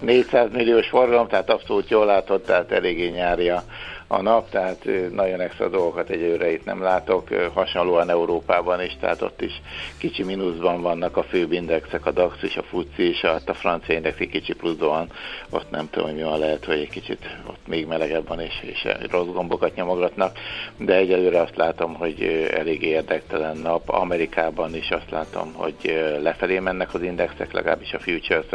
400 0.00 0.48
milliós 0.52 0.88
forgalom, 0.88 1.28
tehát 1.28 1.50
abszolút 1.50 1.90
jól 1.90 2.06
látod, 2.06 2.42
tehát 2.42 2.72
eléggé 2.72 3.08
nyári 3.08 3.48
a, 3.48 3.64
a 4.08 4.22
nap, 4.22 4.50
tehát 4.50 4.88
nagyon 5.12 5.40
extra 5.40 5.68
dolgokat 5.68 6.10
egyelőre 6.10 6.52
itt 6.52 6.64
nem 6.64 6.82
látok, 6.82 7.28
hasonlóan 7.54 8.10
Európában 8.10 8.82
is, 8.82 8.96
tehát 9.00 9.22
ott 9.22 9.42
is 9.42 9.62
kicsi 9.98 10.22
mínuszban 10.22 10.82
vannak 10.82 11.16
a 11.16 11.22
főbb 11.22 11.52
indexek, 11.52 12.06
a 12.06 12.10
DAX 12.10 12.42
és 12.42 12.56
a 12.56 12.62
FUCI 12.62 13.08
és 13.08 13.22
a, 13.22 13.40
a 13.46 13.54
francia 13.54 13.94
index 13.94 14.18
egy 14.18 14.28
kicsi 14.28 14.52
pluszban, 14.52 15.10
ott 15.50 15.70
nem 15.70 15.90
tudom, 15.90 16.10
mi 16.10 16.22
van 16.22 16.38
lehet, 16.38 16.64
hogy 16.64 16.78
egy 16.78 16.90
kicsit 16.90 17.36
ott 17.46 17.66
még 17.66 17.86
melegebb 17.86 18.28
van 18.28 18.40
és, 18.40 18.62
és 18.62 18.86
rossz 19.10 19.26
gombokat 19.26 19.74
nyomogatnak, 19.74 20.38
de 20.76 20.94
egyelőre 20.94 21.40
azt 21.40 21.56
látom, 21.56 21.94
hogy 21.94 22.48
elég 22.54 22.82
érdektelen 22.82 23.56
nap. 23.56 23.88
Amerikában 23.88 24.74
is 24.74 24.90
azt 24.90 25.10
látom, 25.10 25.52
hogy 25.52 26.04
lefelé 26.22 26.58
mennek 26.58 26.94
az 26.94 27.02
indexek, 27.02 27.52
legalábbis 27.52 27.92
a 27.92 27.98
futures 27.98 28.46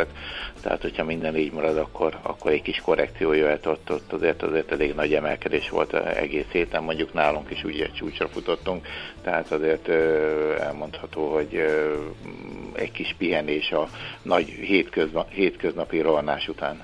tehát 0.61 0.81
hogyha 0.81 1.03
minden 1.03 1.37
így 1.37 1.51
marad, 1.51 1.77
akkor, 1.77 2.17
akkor 2.21 2.51
egy 2.51 2.61
kis 2.61 2.81
korrekció 2.81 3.33
jöhet 3.33 3.65
ott, 3.65 3.91
ott 3.91 4.13
azért, 4.13 4.43
azért 4.43 4.71
elég 4.71 4.95
nagy 4.95 5.13
emelkedés 5.13 5.40
volt 5.69 5.93
egész 5.93 6.45
héten, 6.51 6.83
mondjuk 6.83 7.13
nálunk 7.13 7.51
is 7.51 7.63
ugye 7.63 7.87
csúcsra 7.91 8.27
futottunk, 8.27 8.87
tehát 9.23 9.51
azért 9.51 9.89
elmondható, 10.59 11.33
hogy 11.33 11.63
egy 12.73 12.91
kis 12.91 13.15
pihenés 13.17 13.71
a 13.71 13.87
nagy 14.21 14.45
hétköznapi, 14.45 15.33
hétköznapi 15.33 15.99
rohanás 16.01 16.47
után. 16.47 16.83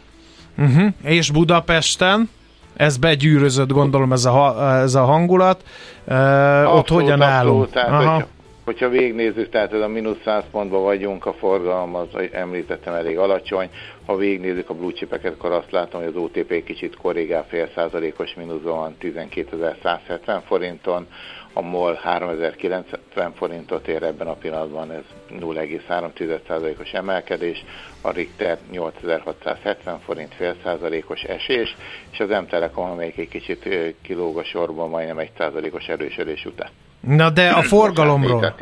Uh-huh. 0.58 0.94
És 1.04 1.32
Budapesten? 1.32 2.30
Ez 2.76 2.98
begyűrözött, 2.98 3.72
gondolom 3.72 4.12
ez 4.12 4.26
a, 4.26 4.72
ez 4.82 4.96
a 4.96 5.06
hangulat. 5.06 5.64
Uh, 6.08 6.76
ott 6.76 6.88
hogyan 6.88 7.22
állunk? 7.22 7.70
Tehát, 7.70 7.90
Aha. 7.90 8.14
Hogyha, 8.14 8.28
hogyha 8.68 8.90
végignézzük, 8.90 9.50
tehát 9.50 9.74
ez 9.74 9.82
a 9.82 9.88
mínusz 9.88 10.22
100 10.24 10.44
pontban 10.52 10.84
vagyunk, 10.84 11.26
a 11.26 11.34
forgalom 11.34 11.96
az 11.96 12.08
említettem 12.32 12.94
elég 12.94 13.18
alacsony. 13.18 13.70
Ha 14.06 14.16
végignézzük 14.16 14.70
a 14.70 14.74
blue 14.74 14.92
chipeket, 14.92 15.34
akkor 15.34 15.52
azt 15.52 15.72
látom, 15.72 16.02
hogy 16.02 16.10
az 16.16 16.22
OTP 16.22 16.64
kicsit 16.64 16.96
korrigál 16.96 17.46
fél 17.46 17.70
százalékos 17.76 18.34
mínuszban 18.34 18.76
van 18.76 18.96
12.170 19.02 20.42
forinton, 20.46 21.08
a 21.54 21.62
MOL 21.62 21.94
3090 21.94 23.34
forintot 23.34 23.88
ér 23.88 24.04
ebben 24.04 24.28
a 24.28 24.34
pillanatban, 24.34 24.92
ez 24.92 25.04
0,3%-os 25.30 26.92
emelkedés, 26.94 27.64
a 28.02 28.12
Richter 28.12 28.58
8670 28.72 30.00
forint 30.00 30.34
fél 30.34 30.56
százalékos 30.64 31.24
esés, 31.24 31.76
és 32.12 32.20
az 32.20 32.30
M-Telekom, 32.30 32.90
amelyik 32.90 33.18
egy 33.18 33.30
kicsit 33.30 33.70
kilóg 34.02 34.38
a 34.38 34.44
sorban, 34.44 34.90
majdnem 34.90 35.18
egy 35.18 35.32
százalékos 35.38 35.88
erősödés 35.88 36.46
után. 36.46 36.70
Na 37.08 37.30
de 37.30 37.50
a 37.50 37.62
forgalomról. 37.62 38.54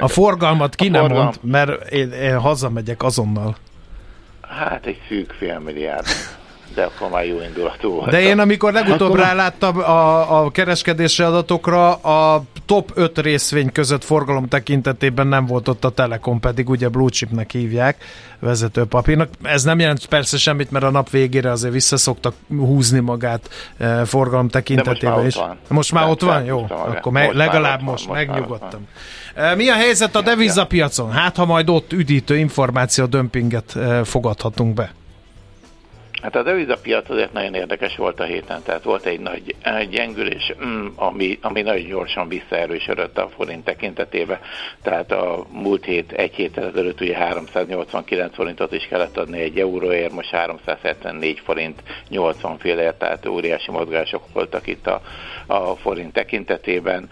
A 0.00 0.08
forgalmat 0.08 0.74
ki 0.74 0.88
nem 0.88 1.06
mond, 1.06 1.34
mert 1.42 1.90
én, 1.90 2.12
én 2.12 2.38
hazamegyek 2.38 3.02
azonnal. 3.02 3.56
Hát 4.40 4.86
egy 4.86 5.00
szűk 5.08 5.32
fél 5.38 5.58
milliárd 5.58 6.06
de 6.74 6.82
akkor 6.84 7.10
már 7.10 7.26
jó 7.26 7.40
indulatú 7.40 7.90
volt. 7.90 8.10
De 8.10 8.20
én 8.20 8.38
amikor 8.38 8.72
legutóbb 8.72 9.08
akkor... 9.08 9.20
ráláttam 9.20 9.78
a, 9.78 10.42
a 10.44 10.50
kereskedési 10.50 11.22
adatokra, 11.22 11.94
a 11.94 12.42
top 12.66 12.90
5 12.94 13.18
részvény 13.18 13.72
között 13.72 14.04
forgalom 14.04 14.48
tekintetében 14.48 15.26
nem 15.26 15.46
volt 15.46 15.68
ott 15.68 15.84
a 15.84 15.90
Telekom, 15.90 16.40
pedig 16.40 16.68
ugye 16.68 16.88
blue 16.88 17.10
chipnek 17.10 17.50
hívják 17.50 18.04
vezetőpapírnak. 18.38 19.28
Ez 19.42 19.62
nem 19.62 19.78
jelent 19.78 20.06
persze 20.06 20.36
semmit, 20.36 20.70
mert 20.70 20.84
a 20.84 20.90
nap 20.90 21.10
végére 21.10 21.50
azért 21.50 21.72
visszaszoktak 21.72 22.34
húzni 22.48 23.00
magát 23.00 23.48
e, 23.78 24.04
forgalom 24.04 24.48
tekintetében 24.48 25.26
is. 25.26 25.34
Van. 25.34 25.56
Most 25.68 25.92
már 25.92 26.08
ott 26.08 26.20
van? 26.20 26.44
Jó, 26.44 26.66
akkor 26.68 27.12
legalább 27.32 27.82
most, 27.82 28.06
most 28.06 28.26
megnyugodtam. 28.26 28.80
E, 29.34 29.54
mi 29.54 29.68
a 29.68 29.74
helyzet 29.74 30.16
a 30.16 30.20
devizapiacon? 30.20 31.10
Hát, 31.10 31.36
ha 31.36 31.44
majd 31.44 31.68
ott 31.68 31.92
üdítő 31.92 32.36
információ 32.36 33.04
dömpinget 33.04 33.76
e, 33.76 34.04
fogadhatunk 34.04 34.74
be. 34.74 34.92
Hát 36.22 36.36
a 36.36 36.42
devizapiac 36.42 37.10
azért 37.10 37.32
nagyon 37.32 37.54
érdekes 37.54 37.96
volt 37.96 38.20
a 38.20 38.24
héten, 38.24 38.62
tehát 38.62 38.82
volt 38.82 39.06
egy 39.06 39.20
nagy 39.20 39.54
gyengülés, 39.90 40.52
mm, 40.64 40.86
ami, 40.94 41.38
ami 41.42 41.62
nagyon 41.62 41.86
gyorsan 41.86 42.28
visszaerősödött 42.28 43.18
a 43.18 43.28
forint 43.28 43.64
tekintetébe, 43.64 44.40
tehát 44.82 45.12
a 45.12 45.46
múlt 45.50 45.84
hét, 45.84 46.12
egy 46.12 46.34
héttel 46.34 46.64
ezelőtt 46.66 47.00
ugye 47.00 47.16
389 47.16 48.34
forintot 48.34 48.72
is 48.72 48.86
kellett 48.86 49.16
adni 49.16 49.40
egy 49.40 49.58
euróért, 49.58 50.12
most 50.12 50.30
374 50.30 51.40
forint 51.44 51.82
80 52.08 52.58
félért, 52.58 52.98
tehát 52.98 53.26
óriási 53.26 53.70
mozgások 53.70 54.22
voltak 54.32 54.66
itt 54.66 54.86
a, 54.86 55.00
a 55.48 55.74
forint 55.74 56.12
tekintetében. 56.12 57.08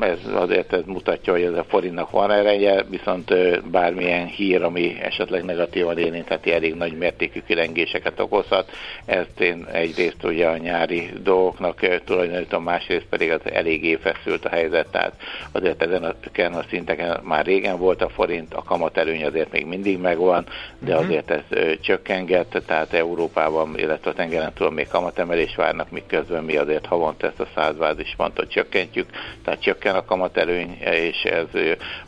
Ez 0.00 0.18
azért 0.34 0.72
ez 0.72 0.82
mutatja, 0.86 1.32
hogy 1.32 1.42
ez 1.42 1.52
a 1.52 1.64
forintnak 1.68 2.10
van 2.10 2.30
ereje, 2.30 2.84
viszont 2.90 3.34
bármilyen 3.70 4.26
hír, 4.26 4.62
ami 4.62 4.96
esetleg 5.02 5.44
negatívan 5.44 5.98
érintheti, 5.98 6.52
elég 6.52 6.74
nagy 6.74 6.96
mértékű 6.96 7.40
kilengéseket 7.46 8.20
okozhat. 8.20 8.70
Ezt 9.04 9.40
én 9.40 9.66
egyrészt 9.72 10.24
ugye 10.24 10.46
a 10.46 10.56
nyári 10.56 11.10
dolgoknak 11.22 12.00
tulajdonítom, 12.04 12.62
másrészt 12.62 13.06
pedig 13.10 13.30
az 13.30 13.40
eléggé 13.52 13.94
feszült 13.94 14.44
a 14.44 14.48
helyzet, 14.48 14.88
tehát 14.90 15.12
azért 15.52 15.82
ezen 15.82 16.04
a, 16.04 16.62
szinteken 16.68 17.20
már 17.22 17.44
régen 17.44 17.78
volt 17.78 18.02
a 18.02 18.08
forint, 18.08 18.54
a 18.54 18.62
kamatelőny 18.62 19.24
azért 19.24 19.52
még 19.52 19.66
mindig 19.66 19.98
megvan, 19.98 20.46
de 20.78 20.92
uh-huh. 20.92 21.06
azért 21.06 21.30
ez 21.30 21.42
csökkengett, 21.80 22.62
tehát 22.66 22.92
Európában, 22.92 23.78
illetve 23.78 24.10
a 24.10 24.14
tengeren 24.14 24.52
túl 24.52 24.70
még 24.70 24.88
kamatemelés 24.88 25.54
várnak, 25.56 25.90
miközben 25.90 26.44
mi 26.44 26.56
azért 26.56 26.86
havonta 26.86 27.26
ezt 27.38 27.48
a 27.56 27.60
százbázis 27.60 28.14
pontot 28.16 28.50
csökkentjük, 28.50 29.06
tehát 29.44 29.60
csökken 29.60 29.94
a 29.94 30.04
kamatelőny, 30.04 30.78
és 30.80 31.22
ez 31.22 31.60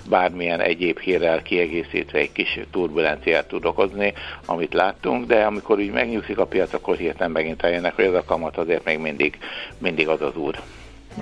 bármilyen 0.09 0.61
egyéb 0.61 0.99
hírrel 0.99 1.43
kiegészítve 1.43 2.19
egy 2.19 2.33
kis 2.33 2.59
turbulenciát 2.71 3.49
tud 3.49 3.65
okozni, 3.65 4.13
amit 4.47 4.75
láttunk, 4.75 5.27
de 5.27 5.43
amikor 5.43 5.79
úgy 5.79 5.91
megnyugszik 5.91 6.39
a 6.39 6.47
piac, 6.47 6.73
akkor 6.73 6.97
hirtelen 6.97 7.31
megint 7.31 7.63
eljönnek, 7.63 7.95
hogy 7.95 8.05
ez 8.05 8.15
a 8.15 8.25
kamat 8.25 8.57
azért 8.57 8.85
még 8.85 8.99
mindig, 8.99 9.39
mindig 9.79 10.09
az 10.09 10.21
az 10.21 10.37
úr. 10.37 10.61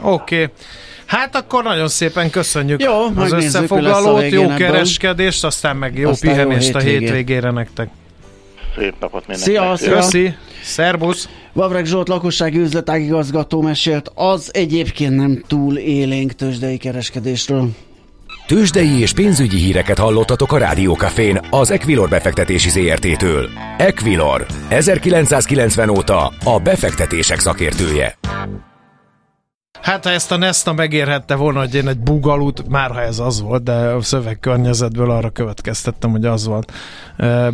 Oké. 0.03 0.43
Okay. 0.43 0.55
Hát 1.07 1.37
akkor 1.37 1.63
nagyon 1.63 1.89
szépen 1.89 2.31
köszönjük 2.31 2.83
jó, 2.83 3.07
az 3.17 3.33
összefoglalót, 3.33 4.31
jó 4.31 4.55
kereskedést, 4.55 5.45
aztán 5.45 5.77
meg 5.77 5.99
jó 5.99 6.11
aztán 6.11 6.31
pihenést 6.31 6.73
jó 6.73 6.79
a 6.79 6.83
hétvégére 6.83 7.51
nektek. 7.51 7.89
Szép 8.77 8.95
napot 9.01 9.27
mindenkinek. 9.27 9.77
Szia, 9.77 9.77
szia. 9.77 9.95
Köszi, 9.95 10.37
szervusz. 10.63 11.29
Vavreg 11.59 11.85
Zsolt 11.85 12.09
lakossági 12.09 12.59
üzletágigazgató 12.59 13.63
mesélt 13.63 14.11
az 14.15 14.51
egyébként 14.55 15.17
nem 15.17 15.43
túl 15.47 15.77
élénk 15.77 16.33
tőzsdei 16.33 16.77
kereskedésről. 16.77 17.69
Tőzsdei 18.47 19.01
és 19.01 19.13
pénzügyi 19.13 19.57
híreket 19.57 19.99
hallottatok 19.99 20.53
a 20.53 20.59
Rádiókafén 20.59 21.41
az 21.51 21.71
Equilor 21.71 22.09
befektetési 22.09 22.69
ZRT-től. 22.69 23.49
Equilor, 23.79 24.47
1990 24.69 25.89
óta 25.89 26.33
a 26.45 26.59
befektetések 26.59 27.39
szakértője. 27.39 28.19
Hát 29.83 30.05
ha 30.05 30.11
ezt 30.11 30.33
a 30.33 30.37
Nesta 30.37 30.73
megérhette 30.73 31.35
volna, 31.35 31.59
hogy 31.59 31.75
én 31.75 31.89
egy 31.89 31.99
bugalut, 31.99 32.69
már 32.69 32.91
ha 32.91 33.01
ez 33.01 33.19
az 33.19 33.41
volt, 33.41 33.63
de 33.63 33.73
a 33.73 34.03
szövegkörnyezetből 34.03 35.11
arra 35.11 35.31
következtettem, 35.31 36.11
hogy 36.11 36.25
az 36.25 36.47
volt. 36.47 36.73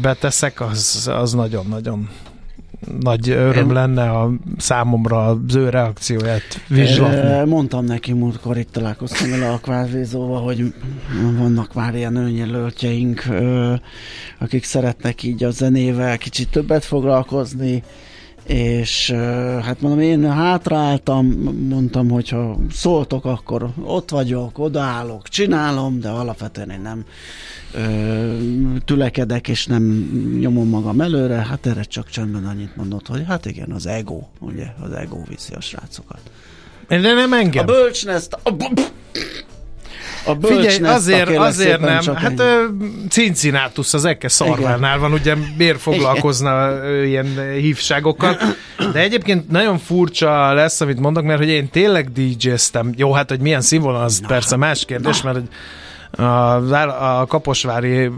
Beteszek, 0.01 0.61
az, 0.61 1.11
az 1.13 1.33
nagyon-nagyon 1.33 2.09
nagy 3.01 3.31
öröm 3.31 3.69
Én... 3.69 3.75
lenne 3.75 4.11
a 4.11 4.33
számomra 4.57 5.27
az 5.27 5.55
ő 5.55 5.69
reakcióját 5.69 6.43
vizslatni. 6.69 7.51
Mondtam 7.51 7.85
neki 7.85 8.13
múltkor, 8.13 8.59
itt 8.59 8.73
találkoztam 8.73 9.31
vele 9.31 9.51
a 9.51 9.59
kvávézóval, 9.59 10.43
hogy 10.43 10.75
vannak 11.39 11.75
már 11.75 11.95
ilyen 11.95 12.17
önjelöltjeink, 12.17 13.25
akik 14.39 14.65
szeretnek 14.65 15.23
így 15.23 15.45
a 15.45 15.51
zenével 15.51 16.19
kicsit 16.19 16.51
többet 16.51 16.85
foglalkozni, 16.85 17.83
és 18.47 19.11
hát 19.63 19.81
mondom, 19.81 20.01
én 20.01 20.33
hátráltam, 20.33 21.27
mondtam, 21.69 22.11
hogy 22.11 22.29
ha 22.29 22.59
szóltok, 22.73 23.25
akkor 23.25 23.71
ott 23.83 24.11
vagyok, 24.11 24.59
odaállok, 24.59 25.29
csinálom, 25.29 26.01
de 26.01 26.09
alapvetően 26.09 26.71
én 26.71 26.81
nem 26.81 27.05
ö, 27.75 28.37
tülekedek, 28.85 29.49
és 29.49 29.67
nem 29.67 29.83
nyomom 30.41 30.69
magam 30.69 31.01
előre, 31.01 31.35
hát 31.35 31.67
erre 31.67 31.83
csak 31.83 32.09
csendben 32.09 32.45
annyit 32.45 32.77
mondott, 32.77 33.07
hogy 33.07 33.25
hát 33.27 33.47
igen, 33.47 33.71
az 33.71 33.87
ego, 33.87 34.21
ugye, 34.41 34.67
az 34.81 34.93
ego 34.93 35.23
viszi 35.29 35.53
a 35.53 35.61
srácokat. 35.61 36.21
De 36.89 36.99
nem 36.99 37.33
engem. 37.33 37.63
A 37.63 37.73
bölcsneszt, 37.73 38.39
a, 38.43 38.57
a 40.27 40.47
Figyelj, 40.47 40.79
azért, 40.83 41.37
azért 41.37 41.81
nem. 41.81 42.15
Hát 42.15 42.41
ennyi. 42.41 43.73
Az 43.93 44.05
Eke 44.05 44.29
szarvánál 44.29 44.99
van, 44.99 45.13
ugye 45.13 45.35
miért 45.57 45.81
foglalkozna 45.81 46.71
Igen. 46.87 47.05
ilyen 47.05 47.53
hívságokkal. 47.53 48.37
De 48.93 49.01
egyébként 49.01 49.51
nagyon 49.51 49.79
furcsa 49.79 50.53
lesz, 50.53 50.81
amit 50.81 51.01
mondok, 51.01 51.25
mert 51.25 51.39
hogy 51.39 51.49
én 51.49 51.71
tényleg 51.71 52.13
DJ-ztem. 52.13 52.93
Jó, 52.97 53.13
hát 53.13 53.29
hogy 53.29 53.41
milyen 53.41 53.61
színvonal, 53.61 54.03
az 54.03 54.21
Na. 54.21 54.27
persze 54.27 54.57
más 54.57 54.85
kérdés, 54.85 55.21
Na. 55.21 55.33
mert 55.33 55.47
a, 56.87 57.21
a 57.21 57.27
Kaposvári 57.27 58.11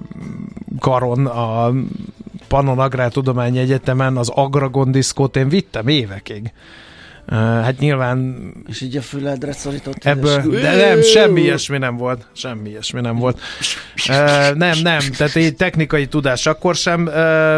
karon, 0.79 1.27
a 1.27 1.73
Pannon 2.49 2.79
Agrártudományi 2.79 3.59
Egyetemen 3.59 4.17
az 4.17 4.29
Agragon 4.29 4.91
diszkót 4.91 5.37
én 5.37 5.49
vittem 5.49 5.89
évekig 5.89 6.53
Hát 7.29 7.79
nyilván... 7.79 8.53
És 8.69 8.81
így 8.81 8.97
a 8.97 9.03
füledre 9.03 9.53
szorított. 9.53 10.05
Ebből, 10.05 10.61
de 10.61 10.77
nem, 10.77 11.03
semmi 11.03 11.41
ilyesmi 11.41 11.79
nem 11.79 11.97
volt. 11.97 12.27
Semmi 12.33 12.69
ilyesmi 12.69 13.01
nem 13.01 13.17
volt. 13.17 13.41
Nem, 14.55 14.79
nem, 14.83 15.01
tehát 15.17 15.37
egy 15.37 15.57
technikai 15.57 16.07
tudás 16.07 16.47
akkor 16.47 16.75
sem. 16.75 17.07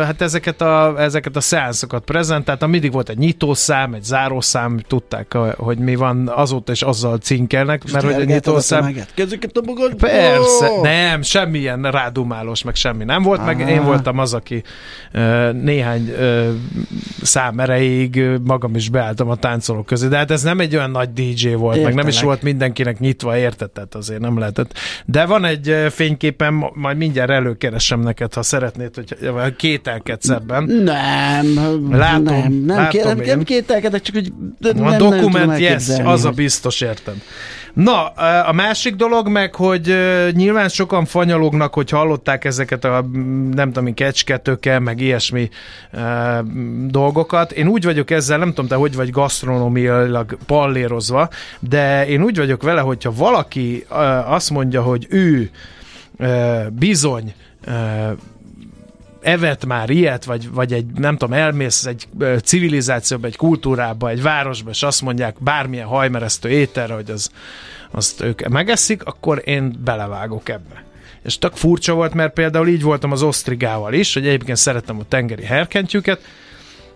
Hát 0.04 0.20
ezeket 0.20 0.60
a, 0.60 0.94
ezeket 0.98 1.36
a 1.36 1.40
szeánszokat 1.40 2.04
prezentáltam. 2.04 2.70
Mindig 2.70 2.92
volt 2.92 3.08
egy 3.08 3.18
nyitószám, 3.18 3.94
egy 3.94 4.04
zárószám, 4.04 4.78
tudták, 4.86 5.32
hogy 5.56 5.78
mi 5.78 5.94
van 5.94 6.28
azóta, 6.28 6.72
és 6.72 6.82
azzal 6.82 7.18
cinkelnek, 7.18 7.90
mert 7.92 8.04
hogy 8.04 8.14
a 8.14 8.24
nyitószám... 8.24 8.94
Kezüket 9.14 9.56
a 9.56 9.60
magadba! 9.64 10.06
Persze, 10.06 10.70
nem, 10.82 11.22
semmilyen 11.22 11.82
rádumálós, 11.82 12.62
meg 12.62 12.74
semmi 12.74 13.04
nem 13.04 13.22
volt, 13.22 13.38
Aha. 13.38 13.54
meg 13.54 13.68
én 13.68 13.84
voltam 13.84 14.18
az, 14.18 14.34
aki 14.34 14.62
néhány 15.52 16.14
szám 17.22 17.60
erejéig 17.60 18.22
magam 18.44 18.74
is 18.74 18.88
beálltam 18.88 19.30
a 19.30 19.36
tánc 19.36 19.57
táncolók 19.58 19.86
közé, 19.86 20.08
de 20.08 20.16
hát 20.16 20.30
ez 20.30 20.42
nem 20.42 20.60
egy 20.60 20.76
olyan 20.76 20.90
nagy 20.90 21.12
DJ 21.12 21.52
volt, 21.52 21.76
Értelek. 21.76 21.94
meg 21.94 21.94
nem 21.94 22.12
is 22.12 22.22
volt 22.22 22.42
mindenkinek 22.42 22.98
nyitva, 22.98 23.36
érted? 23.36 23.70
Tehát 23.70 23.94
azért 23.94 24.20
nem 24.20 24.38
lehetett. 24.38 24.78
De 25.06 25.26
van 25.26 25.44
egy 25.44 25.86
fényképen, 25.90 26.64
majd 26.74 26.96
mindjárt 26.96 27.30
előkeresem 27.30 28.00
neked, 28.00 28.34
ha 28.34 28.42
szeretnéd, 28.42 28.94
hogy 28.94 29.56
kételkedsz 29.56 30.28
ebben. 30.28 30.64
Nem, 30.64 31.54
látom, 31.90 32.24
nem, 32.24 32.52
nem, 32.52 32.76
látom 32.76 33.16
nem, 33.16 33.26
nem 33.26 33.42
kételkedek, 33.42 34.02
csak 34.02 34.14
hogy 34.14 34.32
a 34.60 34.72
nem, 34.72 34.98
dokument, 34.98 35.46
nem 35.46 35.60
yes, 35.60 35.88
az 36.04 36.24
a 36.24 36.30
biztos, 36.30 36.80
érted. 36.80 37.16
Na, 37.72 38.06
a 38.46 38.52
másik 38.52 38.94
dolog 38.94 39.28
meg, 39.28 39.54
hogy 39.54 39.96
nyilván 40.32 40.68
sokan 40.68 41.04
fanyalognak, 41.04 41.74
hogy 41.74 41.90
hallották 41.90 42.44
ezeket 42.44 42.84
a 42.84 43.04
nem 43.52 43.72
tudom, 43.72 43.94
kecsketöke, 43.94 44.78
meg 44.78 45.00
ilyesmi 45.00 45.48
e, 45.90 46.42
dolgokat. 46.86 47.52
Én 47.52 47.68
úgy 47.68 47.84
vagyok 47.84 48.10
ezzel, 48.10 48.38
nem 48.38 48.48
tudom, 48.48 48.66
te 48.66 48.74
hogy 48.74 48.96
vagy 48.96 49.10
gasztronómiailag 49.10 50.38
pallérozva, 50.46 51.28
de 51.60 52.06
én 52.06 52.22
úgy 52.22 52.36
vagyok 52.36 52.62
vele, 52.62 52.80
hogyha 52.80 53.12
valaki 53.12 53.84
azt 54.26 54.50
mondja, 54.50 54.82
hogy 54.82 55.06
ő 55.10 55.50
bizony 56.72 57.34
evett 59.28 59.66
már 59.66 59.90
ilyet, 59.90 60.24
vagy, 60.24 60.50
vagy 60.50 60.72
egy, 60.72 60.86
nem 60.94 61.16
tudom, 61.16 61.38
elmész 61.38 61.84
egy 61.84 62.08
civilizációba, 62.42 63.26
egy 63.26 63.36
kultúrába, 63.36 64.08
egy 64.08 64.22
városba, 64.22 64.70
és 64.70 64.82
azt 64.82 65.02
mondják 65.02 65.36
bármilyen 65.38 65.86
hajmeresztő 65.86 66.48
ételre, 66.48 66.94
hogy 66.94 67.10
az, 67.10 67.30
azt 67.90 68.20
ők 68.20 68.48
megeszik, 68.48 69.04
akkor 69.04 69.42
én 69.44 69.80
belevágok 69.84 70.48
ebbe. 70.48 70.84
És 71.22 71.38
tök 71.38 71.56
furcsa 71.56 71.94
volt, 71.94 72.14
mert 72.14 72.32
például 72.32 72.68
így 72.68 72.82
voltam 72.82 73.12
az 73.12 73.22
osztrigával 73.22 73.92
is, 73.92 74.14
hogy 74.14 74.26
egyébként 74.26 74.58
szerettem 74.58 74.98
a 74.98 75.08
tengeri 75.08 75.44
herkentjüket, 75.44 76.20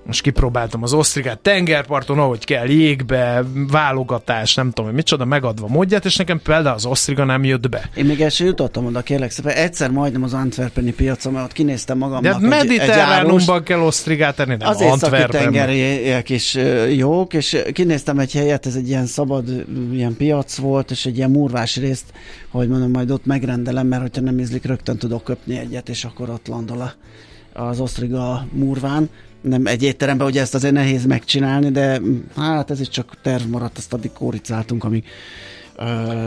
most 0.07 0.23
kipróbáltam 0.23 0.83
az 0.83 0.93
osztrigát 0.93 1.39
tengerparton, 1.39 2.19
ahogy 2.19 2.45
kell, 2.45 2.69
jégbe, 2.69 3.45
válogatás, 3.71 4.55
nem 4.55 4.69
tudom, 4.69 4.85
hogy 4.85 4.95
micsoda, 4.95 5.25
megadva 5.25 5.69
módját, 5.69 6.05
és 6.05 6.17
nekem 6.17 6.41
például 6.43 6.75
az 6.75 6.87
osztriga 6.87 7.25
nem 7.25 7.45
jött 7.45 7.69
be. 7.69 7.91
Én 7.95 8.05
még 8.05 8.21
első 8.21 8.45
jutottam 8.45 8.87
oda, 8.87 9.01
kérlek 9.01 9.31
szépen, 9.31 9.53
egyszer 9.53 9.91
majdnem 9.91 10.23
az 10.23 10.33
Antwerpeni 10.35 10.93
piacon, 10.93 11.33
mert 11.33 11.45
ott 11.45 11.53
kinéztem 11.53 11.99
magamnak 11.99 12.23
De 12.23 12.33
hát 12.33 12.41
mediterránumban 12.41 13.63
kell 13.63 13.81
osztrigát 13.81 14.37
tenni, 14.37 14.57
nem 14.57 14.69
az 14.69 14.81
Antwerpen. 14.81 15.43
tengeriek 15.43 16.31
is 16.31 16.59
jók, 16.95 17.35
és 17.35 17.63
kinéztem 17.73 18.19
egy 18.19 18.33
helyet, 18.33 18.67
ez 18.67 18.75
egy 18.75 18.89
ilyen 18.89 19.07
szabad 19.07 19.65
ilyen 19.93 20.17
piac 20.17 20.57
volt, 20.57 20.91
és 20.91 21.07
egy 21.07 21.17
ilyen 21.17 21.31
murvás 21.31 21.77
részt, 21.77 22.13
hogy 22.51 22.69
mondom, 22.69 22.91
majd 22.91 23.11
ott 23.11 23.27
megrendelem, 23.27 23.87
mert 23.87 24.03
hogyha 24.03 24.23
nem 24.23 24.39
ízlik, 24.39 24.65
rögtön 24.65 24.97
tudok 24.97 25.25
köpni 25.25 25.59
egyet, 25.59 25.89
és 25.89 26.05
akkor 26.05 26.31
ott 26.31 26.49
landol 26.49 26.93
az 27.53 27.81
osztriga 27.81 28.47
murván 28.53 29.11
nem 29.43 29.67
egy 29.67 29.83
étteremben, 29.83 30.27
ugye 30.27 30.41
ezt 30.41 30.55
azért 30.55 30.75
nehéz 30.75 31.07
megcsinálni, 31.07 31.71
de 31.71 32.01
hát 32.37 32.71
ez 32.71 32.81
is 32.81 32.89
csak 32.89 33.15
terv 33.23 33.47
maradt, 33.47 33.79
azt 33.79 33.93
addig 33.93 34.13
kóricáltunk, 34.13 34.85
amíg 34.85 35.05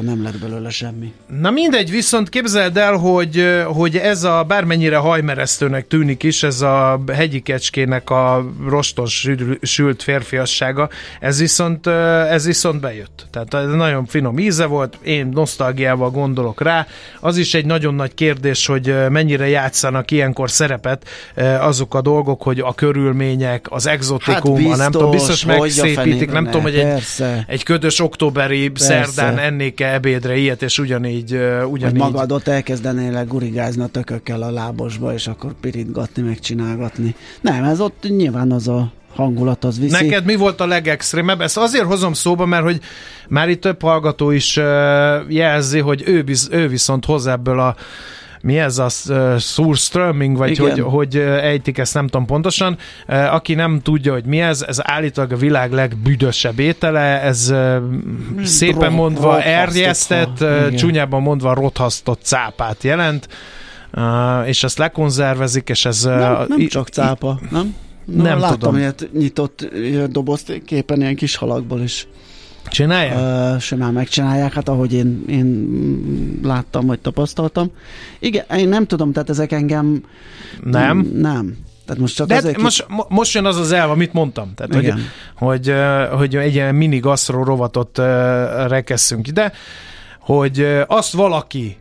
nem 0.02 0.24
lett 0.24 0.40
belőle 0.40 0.70
semmi. 0.70 1.14
Na 1.40 1.52
mindegy, 1.52 1.90
viszont 1.90 2.30
képzeld 2.30 2.78
el, 2.78 2.94
hogy, 2.94 3.64
hogy 3.66 3.98
ez 3.98 4.24
a 4.24 4.44
bármennyire 4.48 4.98
hajmeresztőnek 4.98 5.88
tűnik 5.88 6.24
is, 6.24 6.44
ez 6.44 6.62
a 6.62 7.04
hegyi 7.14 7.40
kecskének 7.40 8.10
a 8.10 8.46
roston 8.68 9.06
sült 9.62 10.04
férfiassága, 10.04 10.90
ez 11.20 11.40
viszont, 11.40 11.88
ez 12.28 12.46
viszont 12.46 12.80
bejött. 12.80 13.28
Tehát 13.32 13.76
nagyon 13.76 14.06
finom 14.06 14.40
íze 14.40 14.66
volt, 14.66 14.98
én 15.04 15.30
nosztalgiával 15.34 16.10
gondolok 16.10 16.62
rá. 16.62 16.88
Az 17.20 17.38
is 17.38 17.54
egy 17.54 17.66
nagyon 17.66 17.94
nagy 17.94 18.14
kérdés, 18.14 18.66
hogy 18.66 18.96
mennyire 19.10 19.48
játszanak 19.48 20.12
ilyenkor 20.12 20.52
szerepet 20.52 21.08
azok 21.60 21.96
a 21.96 22.02
dolgok, 22.02 22.42
hogy 22.42 22.60
a 22.60 22.74
körülmények, 22.74 23.66
az 23.70 23.88
exotikum, 23.88 24.56
hát 24.56 24.64
biztos, 24.64 24.74
a 24.74 24.82
nem 24.82 24.92
tudom, 24.92 25.12
biztos 25.12 25.46
megszépítik, 25.46 26.32
nem 26.32 26.46
tudom, 26.46 26.62
hogy 26.62 26.76
egy, 26.76 27.04
egy 27.48 27.64
ködös 27.64 28.00
októberi 28.00 28.70
persze. 28.70 28.86
szerdán 28.86 29.38
ennék-e 29.46 29.94
ebédre 29.94 30.38
ilyet, 30.38 30.62
és 30.62 30.80
ugyanígy... 30.80 31.34
Ugyanígy... 31.70 31.82
Hogy 31.82 32.12
magadot 32.12 32.48
elkezdenél 32.48 33.26
gurigázni 33.26 33.84
a 33.84 33.88
tökökkel 33.88 34.42
a 34.42 34.52
lábosba, 34.52 35.14
és 35.14 35.28
akkor 35.28 35.54
pirítgatni, 35.62 36.22
megcsinálgatni. 36.22 37.16
Nem, 37.42 37.64
ez 37.64 37.80
ott 37.80 38.06
nyilván 38.08 38.52
az 38.52 38.68
a 38.68 38.92
hangulat 39.16 39.64
az 39.64 39.80
viszi. 39.80 40.04
Neked 40.04 40.26
mi 40.26 40.36
volt 40.36 40.62
a 40.62 40.66
legextrémebb? 40.66 41.42
Ezt 41.42 41.58
azért 41.58 41.86
hozom 41.86 42.14
szóba, 42.14 42.46
mert 42.46 42.64
hogy 42.64 42.80
már 43.28 43.50
itt 43.50 43.62
több 43.62 43.82
hallgató 43.82 44.32
is 44.32 44.56
jelzi, 45.28 45.80
hogy 45.80 46.04
ő, 46.06 46.24
biz, 46.24 46.50
ő 46.52 46.68
viszont 46.68 47.06
hoz 47.06 47.28
ebből 47.28 47.60
a 47.60 47.76
mi 48.46 48.58
ez 48.60 48.78
a 48.78 48.90
Surströmming, 49.40 50.38
vagy 50.38 50.58
hogy, 50.58 50.80
hogy 50.80 51.16
ejtik 51.18 51.78
ezt 51.78 51.94
nem 51.94 52.08
tudom 52.08 52.26
pontosan. 52.26 52.78
Aki 53.08 53.54
nem 53.54 53.82
tudja, 53.82 54.14
hogy 54.14 54.26
mi 54.26 54.42
ez, 54.42 54.62
ez 54.62 54.78
állítólag 54.82 55.32
a 55.32 55.36
világ 55.36 55.72
legbüdösebb 55.72 56.60
étele, 56.60 57.22
ez 57.22 57.50
uh, 57.50 57.76
szépen 58.44 58.80
Rot, 58.80 58.92
mondva 58.92 59.42
erjesztett, 59.42 60.42
uh, 60.42 60.74
csúnyában 60.74 61.22
mondva 61.22 61.54
rothasztott 61.54 62.20
cápát 62.24 62.84
jelent, 62.84 63.28
és 64.46 64.64
ezt 64.64 64.78
lekonzervezik, 64.78 65.70
és 65.70 65.86
ez... 65.86 66.04
Nem, 66.04 66.46
nem 66.48 66.68
csak 66.68 66.88
cápa, 66.88 67.40
nem? 67.52 67.76
No, 68.06 68.24
nem 68.24 68.40
láttam 68.40 68.60
tudom. 68.60 68.78
ilyet 68.78 69.10
nyitott 69.14 69.68
dobozt 70.10 70.62
képen 70.66 71.02
ilyen 71.02 71.16
kis 71.16 71.36
halakból 71.36 71.82
is. 71.82 72.08
Csinálják? 72.70 73.18
Uh, 73.54 73.60
simán 73.60 73.94
megcsinálják, 73.94 74.54
hát 74.54 74.70
ahogy 74.70 74.94
én, 74.94 75.24
én 75.28 76.40
láttam, 76.44 76.86
vagy 76.86 77.00
tapasztaltam. 77.00 77.72
Igen, 78.20 78.46
én 78.58 78.70
nem 78.70 78.86
tudom, 78.86 79.12
tehát 79.12 79.30
ezek 79.30 79.52
engem... 79.52 80.04
Nem? 80.64 81.12
Nem. 81.14 81.58
Tehát 81.86 82.02
most 82.02 82.16
csak 82.16 82.28
De 82.28 82.36
azért 82.36 82.62
most, 82.62 82.86
ki... 82.86 82.94
most 83.08 83.34
jön 83.34 83.46
az 83.46 83.58
az 83.58 83.72
elv, 83.72 83.90
amit 83.92 84.14
mondtam. 84.14 84.54
Tehát, 84.56 84.76
Igen. 84.76 85.00
hogy, 85.36 85.74
hogy, 85.76 85.76
hogy 86.18 86.36
egy 86.36 86.54
ilyen 86.54 86.76
mini 86.76 87.00
gasztró 87.00 87.44
rovatot 87.44 87.98
rekesszünk 88.68 89.28
ide, 89.28 89.52
hogy 90.20 90.84
azt 90.88 91.12
valaki 91.14 91.78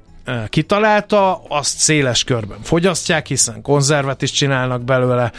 kitalálta, 0.48 1.42
azt 1.48 1.78
széles 1.78 2.24
körben 2.24 2.58
fogyasztják, 2.62 3.26
hiszen 3.26 3.62
konzervet 3.62 4.22
is 4.22 4.30
csinálnak 4.30 4.82
belőle, 4.82 5.32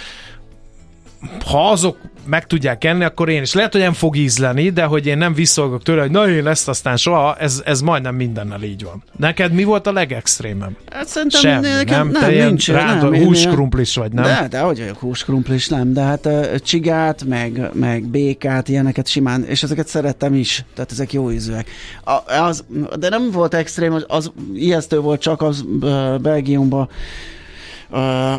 ha 1.46 1.70
azok 1.70 1.98
meg 2.28 2.48
tudják 2.48 2.84
enni, 2.84 3.04
akkor 3.04 3.30
én 3.30 3.42
is. 3.42 3.54
Lehet, 3.54 3.72
hogy 3.72 3.82
nem 3.82 3.94
fog 3.94 4.16
ízleni, 4.16 4.70
de 4.70 4.84
hogy 4.84 5.06
én 5.06 5.18
nem 5.18 5.34
visszolgok 5.34 5.84
tőle, 5.84 6.02
hogy 6.02 6.12
na 6.12 6.30
én 6.30 6.48
ezt 6.48 6.68
aztán 6.68 6.98
soha, 6.98 7.36
ez, 7.36 7.62
ez 7.66 7.82
majdnem 7.82 8.16
mindennel 8.16 8.64
így 8.64 8.84
van. 8.84 9.04
Neked 9.18 9.52
mi 9.52 9.64
volt 9.64 9.88
a 9.88 9.92
legextrémebb? 9.92 10.78
Hát 10.92 11.08
szerintem 11.08 11.42
Semmi, 11.42 11.68
nekem, 11.68 12.10
nem? 12.10 12.22
Te 12.22 12.36
nem, 12.36 12.48
nincs, 12.48 12.72
rád, 12.72 13.12
nem, 13.12 13.24
húskrumplis 13.24 13.96
vagy, 13.96 14.12
nem? 14.12 14.24
De, 14.24 14.48
de 14.50 14.60
hogy 14.60 14.80
vagyok 14.80 14.98
húskrumplis, 14.98 15.68
nem, 15.68 15.94
de 15.94 16.02
hát 16.02 16.26
uh, 16.26 16.56
csigát, 16.56 17.24
meg, 17.24 17.70
meg 17.74 18.04
békát, 18.04 18.70
ilyeneket 18.70 19.08
simán, 19.08 19.44
és 19.44 19.64
ezeket 19.64 19.88
szerettem 19.88 20.34
is, 20.34 20.66
tehát 20.74 20.92
ezek 20.92 21.14
jó 21.14 21.32
ízűek. 21.32 21.70
A, 22.04 22.34
az, 22.34 22.66
de 23.00 23.10
nem 23.10 23.32
volt 23.32 23.54
extrém, 23.54 23.94
az, 23.94 24.06
az 24.08 24.32
ijesztő 24.54 25.00
volt 25.00 25.22
csak 25.22 25.42
az 25.42 25.66
uh, 25.82 26.20
Belgiumban, 26.20 26.90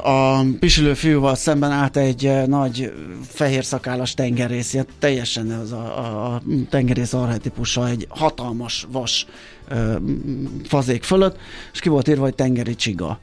a 0.02 0.44
pisilő 0.60 0.94
fiúval 0.94 1.34
szemben 1.34 1.70
állt 1.70 1.96
egy 1.96 2.32
nagy 2.46 2.92
fehér 3.28 3.64
szakállas 3.64 4.14
tengerész, 4.14 4.76
teljesen 4.98 5.50
az 5.50 5.72
a, 5.72 5.98
a, 5.98 6.34
a 6.34 6.42
tengerész 6.70 7.12
arhetipusa, 7.12 7.88
egy 7.88 8.06
hatalmas 8.08 8.86
vas 8.90 9.26
fazék 10.64 11.02
fölött, 11.02 11.36
és 11.72 11.80
ki 11.80 11.88
volt 11.88 12.08
írva, 12.08 12.22
hogy 12.22 12.34
tengeri 12.34 12.74
csiga. 12.74 13.18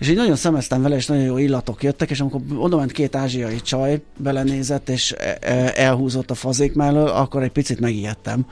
És 0.00 0.08
így 0.08 0.16
nagyon 0.16 0.36
szemeztem 0.36 0.82
vele, 0.82 0.96
és 0.96 1.06
nagyon 1.06 1.24
jó 1.24 1.38
illatok 1.38 1.82
jöttek, 1.82 2.10
és 2.10 2.20
amikor 2.20 2.40
oda 2.56 2.76
ment 2.76 2.92
két 2.92 3.16
ázsiai 3.16 3.60
csaj, 3.60 4.02
belenézett, 4.16 4.88
és 4.88 5.14
e, 5.18 5.38
e, 5.40 5.72
elhúzott 5.74 6.30
a 6.30 6.34
fazék 6.34 6.74
mellől, 6.74 7.06
akkor 7.06 7.42
egy 7.42 7.50
picit 7.50 7.80
megijedtem, 7.80 8.46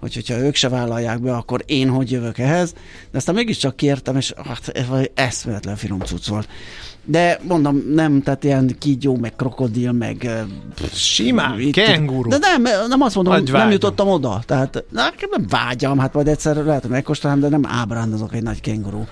hogy 0.00 0.14
hogyha 0.14 0.38
ők 0.38 0.54
se 0.54 0.68
vállalják 0.68 1.20
be, 1.20 1.34
akkor 1.34 1.62
én 1.66 1.88
hogy 1.88 2.10
jövök 2.10 2.38
ehhez. 2.38 2.74
De 3.10 3.18
aztán 3.18 3.34
mégiscsak 3.34 3.76
kértem, 3.76 4.16
és 4.16 4.32
hát 4.44 4.68
ez 4.68 4.84
eszméletlen 5.14 5.76
finom 5.76 6.00
cucc 6.00 6.26
volt. 6.26 6.48
De 7.04 7.40
mondom, 7.48 7.82
nem, 7.94 8.22
tehát 8.22 8.44
ilyen 8.44 8.76
kígyó, 8.78 9.16
meg 9.16 9.36
krokodil, 9.36 9.92
meg... 9.92 10.30
Simán, 10.92 11.60
itt, 11.60 11.72
kenguru. 11.72 12.28
De 12.28 12.38
nem, 12.38 12.62
nem 12.88 13.00
azt 13.00 13.14
mondom, 13.14 13.32
hogy 13.34 13.52
nem 13.52 13.70
jutottam 13.70 14.08
oda. 14.08 14.42
Tehát 14.46 14.84
nem 14.90 15.46
vágyam, 15.48 15.98
hát 15.98 16.14
majd 16.14 16.28
egyszer 16.28 16.56
lehet, 16.56 16.82
hogy 16.82 16.90
megkóstolom, 16.90 17.40
de 17.40 17.48
nem 17.48 17.66
ábrándozok 17.66 18.34
egy 18.34 18.42
nagy 18.42 18.60
kenguru 18.60 19.04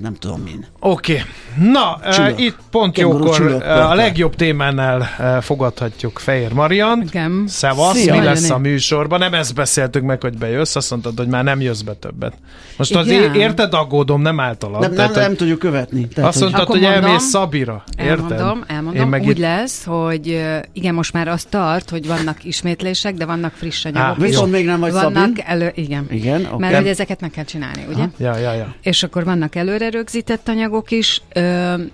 nem 0.00 0.14
tudom 0.18 0.40
min. 0.40 0.66
Oké. 0.80 1.12
Okay. 1.12 1.70
Na, 1.72 1.98
Csülök. 2.12 2.40
itt 2.40 2.56
pont 2.70 2.92
Kenguru 2.92 3.18
jókor 3.18 3.36
csülök 3.36 3.62
a 3.64 3.94
legjobb 3.94 4.34
témánál 4.34 5.40
fogadhatjuk 5.42 6.18
Fehér 6.18 6.52
Mariant. 6.52 7.04
Igen. 7.04 7.44
Szevasz, 7.48 7.96
Szia. 7.96 8.14
mi 8.14 8.24
lesz 8.24 8.50
a 8.50 8.58
műsorban? 8.58 9.18
Nem 9.18 9.34
ezt 9.34 9.54
beszéltük 9.54 10.02
meg, 10.02 10.20
hogy 10.20 10.38
bejössz, 10.38 10.76
azt 10.76 10.90
mondtad, 10.90 11.18
hogy 11.18 11.26
már 11.28 11.44
nem 11.44 11.60
jössz 11.60 11.80
be 11.80 11.92
többet. 11.92 12.32
Most 12.76 12.94
az 12.96 13.06
Igen. 13.06 13.34
é- 13.34 13.40
érted 13.40 13.74
aggódom, 13.74 14.22
nem 14.22 14.40
általad. 14.40 14.80
Nem, 14.80 14.88
nem, 14.88 14.96
Tehát, 14.96 15.12
hogy 15.12 15.22
nem 15.22 15.36
tudjuk 15.36 15.58
követni. 15.58 16.08
Tehát, 16.08 16.30
azt 16.30 16.40
mondtad, 16.40 16.66
hogy 16.66 16.80
mondom. 16.80 17.04
elmész 17.04 17.22
Szabira. 17.22 17.84
Érted? 17.98 18.30
Elmondom, 18.30 18.64
elmondom. 18.66 19.02
Én 19.02 19.08
meg 19.08 19.22
Úgy 19.22 19.28
itt... 19.28 19.38
lesz, 19.38 19.84
hogy 19.84 20.44
igen, 20.72 20.94
most 20.94 21.12
már 21.12 21.28
azt 21.28 21.48
tart, 21.48 21.90
hogy 21.90 22.06
vannak 22.06 22.44
ismétlések, 22.44 23.14
de 23.14 23.24
vannak 23.24 23.52
friss 23.52 23.84
anyagok 23.84 24.08
Á, 24.08 24.14
is. 24.18 24.30
Viszont 24.30 24.52
még 24.52 24.64
nem 24.66 24.80
vagy 24.80 24.92
vannak 24.92 25.26
Szabin. 25.26 25.42
elő, 25.46 25.72
igen. 25.74 26.06
Igen, 26.10 26.44
oké. 26.44 26.56
Mert 26.58 26.76
hogy 26.76 26.86
ezeket 26.86 27.20
meg 27.20 27.30
kell 27.30 27.44
csinálni, 27.44 27.86
ugye? 27.92 28.04
Ja, 28.18 28.36
ja, 28.36 28.52
ja. 28.52 28.74
És 28.82 29.02
akkor 29.02 29.15
vannak 29.24 29.54
előre 29.54 29.90
rögzített 29.90 30.48
anyagok 30.48 30.90
is, 30.90 31.22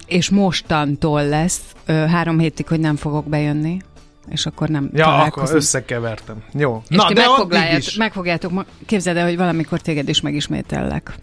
és 0.07 0.31
mostantól 0.31 1.27
lesz 1.29 1.61
három 1.87 2.39
hétig, 2.39 2.67
hogy 2.69 2.81
nem 2.81 2.97
fogok 2.97 3.27
bejönni, 3.29 3.81
és 4.29 4.47
akkor 4.47 4.69
nem 4.69 4.91
Ja, 4.93 5.05
akkor 5.05 5.15
találkozunk. 5.17 5.57
összekevertem. 5.59 6.37
Jó. 6.53 6.83
És 6.89 6.97
Na, 6.97 7.07
ti 7.07 7.15
de 7.15 7.21
addig 7.21 7.31
megfoglaljátok, 7.33 7.79
is. 7.87 7.95
megfogjátok, 7.97 8.65
képzeld 8.87 9.17
el, 9.17 9.25
hogy 9.27 9.37
valamikor 9.37 9.81
téged 9.81 10.09
is 10.09 10.21
megismétellek. 10.21 11.15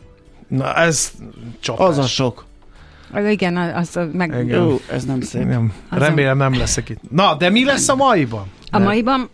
Na, 0.47 0.73
ez 0.75 1.11
csapás. 1.59 1.87
Az 1.87 1.97
a 1.97 2.03
sok. 2.07 2.45
Igen, 3.29 3.57
az, 3.57 3.95
az 3.97 4.07
meg... 4.13 4.29
Igen. 4.29 4.61
Jó, 4.63 4.79
ez 4.91 5.05
nem 5.05 5.21
szép. 5.21 5.43
Nem, 5.45 5.73
Azon- 5.89 6.07
remélem 6.07 6.37
nem 6.37 6.57
leszek 6.57 6.89
itt. 6.89 6.99
Na, 7.11 7.35
de 7.35 7.49
mi 7.49 7.63
lesz 7.65 7.87
a 7.89 7.95
maiban? 7.95 8.45
A 8.71 8.79
maiban 8.79 9.29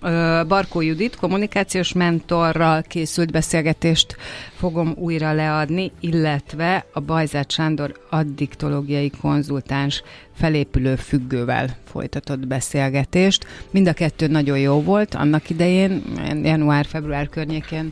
Barkó 0.47 0.81
Judit 0.81 1.15
kommunikációs 1.15 1.93
mentorral 1.93 2.81
készült 2.81 3.31
beszélgetést 3.31 4.15
fogom 4.55 4.93
újra 4.97 5.33
leadni, 5.33 5.91
illetve 5.99 6.85
a 6.93 6.99
Bajzát 6.99 7.51
Sándor 7.51 7.99
addiktológiai 8.09 9.11
konzultáns 9.21 10.03
felépülő 10.35 10.95
függővel 10.95 11.77
folytatott 11.83 12.47
beszélgetést. 12.47 13.45
Mind 13.71 13.87
a 13.87 13.93
kettő 13.93 14.27
nagyon 14.27 14.59
jó 14.59 14.81
volt 14.81 15.15
annak 15.15 15.49
idején, 15.49 16.03
január-február 16.43 17.29
környékén 17.29 17.87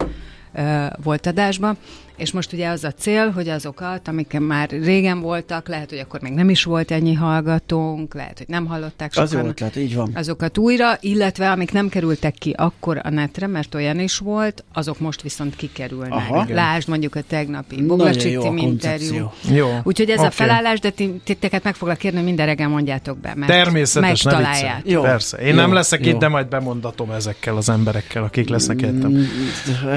volt 1.04 1.26
adásban, 1.26 1.78
és 2.18 2.32
most 2.32 2.54
ugye 2.54 2.68
az 2.70 2.84
a 2.84 2.92
cél, 2.92 3.30
hogy 3.30 3.50
azokat, 3.50 4.08
amik 4.08 4.40
már 4.40 4.70
régen 4.70 5.20
voltak, 5.20 5.68
lehet, 5.68 5.90
hogy 5.90 6.00
akkor 6.00 6.22
még 6.22 6.34
nem 6.34 6.50
is 6.50 6.64
volt 6.64 6.92
ennyi 6.92 7.14
hallgatónk, 7.14 8.14
lehet, 8.14 8.38
hogy 8.38 8.48
nem 8.48 8.66
hallották 8.66 9.12
Az 9.16 9.30
sokan 9.30 9.44
jó 9.44 9.50
ötlet, 9.50 9.76
így 9.76 9.96
van. 9.96 10.12
azokat 10.16 10.58
újra, 10.58 10.98
illetve 11.00 11.52
amik 11.52 11.72
nem 11.72 11.90
kerültek 11.90 12.34
ki 12.34 12.54
akkor 12.58 13.00
a 13.04 13.10
netre, 13.10 13.48
mert 13.48 13.76
olyan 13.76 14.00
is 14.00 14.18
volt, 14.18 14.64
azok 14.74 15.00
most 15.00 15.22
viszont 15.22 15.56
kikerülnek. 15.56 16.12
Aha. 16.12 16.46
Lásd 16.50 16.88
mondjuk 16.88 17.16
a 17.16 17.22
tegnapi 17.28 17.76
Nagyon 17.76 17.88
jó 17.90 17.96
Boglacsi 17.96 18.36
a 18.36 18.42
Tim 18.42 18.58
interjú. 18.58 19.32
Jó. 19.52 19.68
Úgyhogy 19.84 20.10
ez 20.10 20.18
Oké. 20.20 20.28
a 20.28 20.32
felállás, 20.32 20.80
de 20.80 20.90
ti- 20.90 21.22
titeket 21.24 21.64
meg 21.64 21.76
foglak 21.76 21.98
kérni, 21.98 22.18
hogy 22.18 22.26
minden 22.28 22.46
reggel 22.46 22.68
mondjátok 22.70 23.18
be, 23.18 23.34
mert 23.36 23.52
Természetes, 23.52 24.24
megtalálják. 24.24 24.82
Jó. 24.86 25.02
Persze. 25.02 25.38
Én 25.38 25.48
Jó. 25.48 25.56
nem 25.56 25.74
leszek 25.74 26.06
Jó. 26.06 26.12
itt, 26.12 26.18
de 26.20 26.28
majd 26.28 26.48
bemondatom 26.48 27.12
ezekkel 27.12 27.58
az 27.58 27.70
emberekkel, 27.70 28.24
akik 28.24 28.50
lesznek 28.50 28.82
értem. 28.82 29.12
Mm, 29.12 29.24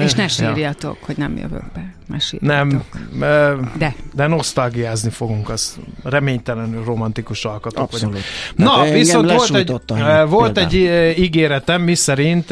És 0.03 0.13
ne 0.13 0.27
sírjatok, 0.27 0.97
hogy 1.01 1.17
nem 1.17 1.37
jövök 1.37 1.71
be. 1.73 1.93
Sírjatok. 2.19 2.47
Nem, 2.69 2.83
ö, 3.21 3.53
De. 3.77 3.95
de 4.13 4.27
nosztalgiázni 4.27 5.09
fogunk, 5.09 5.49
az 5.49 5.77
reménytelenül 6.03 6.83
romantikus 6.83 7.45
alkatok 7.45 7.83
Abszolút. 7.83 8.15
vagyunk. 8.15 8.25
Na, 8.55 8.79
engem 8.79 8.93
viszont 8.97 9.31
volt 9.31 9.55
egy, 9.55 9.71
ö, 9.89 10.25
volt 10.25 10.57
egy 10.57 10.75
ö, 10.75 11.09
ígéretem, 11.09 11.81
mi 11.81 11.95
szerint 11.95 12.51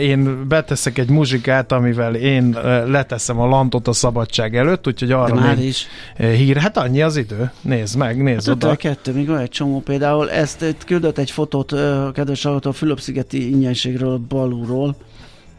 én 0.00 0.48
beteszek 0.48 0.98
egy 0.98 1.08
muzsikát, 1.08 1.72
amivel 1.72 2.14
én 2.14 2.56
leteszem 2.86 3.40
a 3.40 3.46
lantot 3.46 3.88
a 3.88 3.92
szabadság 3.92 4.56
előtt, 4.56 4.86
úgyhogy 4.86 5.08
De 5.08 5.14
arra 5.14 5.34
már 5.34 5.56
még 5.56 5.66
is. 5.66 5.86
hír. 6.16 6.56
Hát 6.56 6.76
annyi 6.76 7.02
az 7.02 7.16
idő. 7.16 7.50
Nézd 7.60 7.96
meg, 7.96 8.22
nézd 8.22 8.46
Hát 8.46 8.54
oda. 8.54 8.66
52, 8.70 9.12
még 9.12 9.26
van 9.26 9.38
egy 9.38 9.48
csomó 9.48 9.80
például. 9.80 10.30
Ezt 10.30 10.62
itt 10.62 10.84
küldött 10.84 11.18
egy 11.18 11.30
fotót 11.30 11.74
kedves 12.12 12.42
hallgató 12.42 12.70
a 12.70 12.72
Fülöp-szigeti 12.72 13.50
ingyenségről, 13.50 14.20
Balúról, 14.28 14.96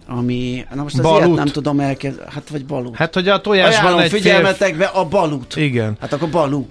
ami, 0.08 0.65
na 0.74 0.84
most 0.84 0.98
az 0.98 1.02
Balut. 1.02 1.26
ilyet 1.26 1.36
nem 1.36 1.48
tudom 1.48 1.80
elkezdeni, 1.80 2.30
hát 2.34 2.50
vagy 2.50 2.65
Balut. 2.65 2.96
Hát, 2.96 3.13
hogy 3.13 3.28
a 3.28 3.41
tojásban 3.41 3.80
Ajánlom 3.80 4.00
egy 4.00 4.10
fél... 4.10 4.20
figyelmetekbe 4.20 4.86
a 4.86 5.06
Balut. 5.06 5.56
Igen. 5.56 5.98
Hát 6.00 6.13
akkor 6.13 6.30
Balú. 6.30 6.67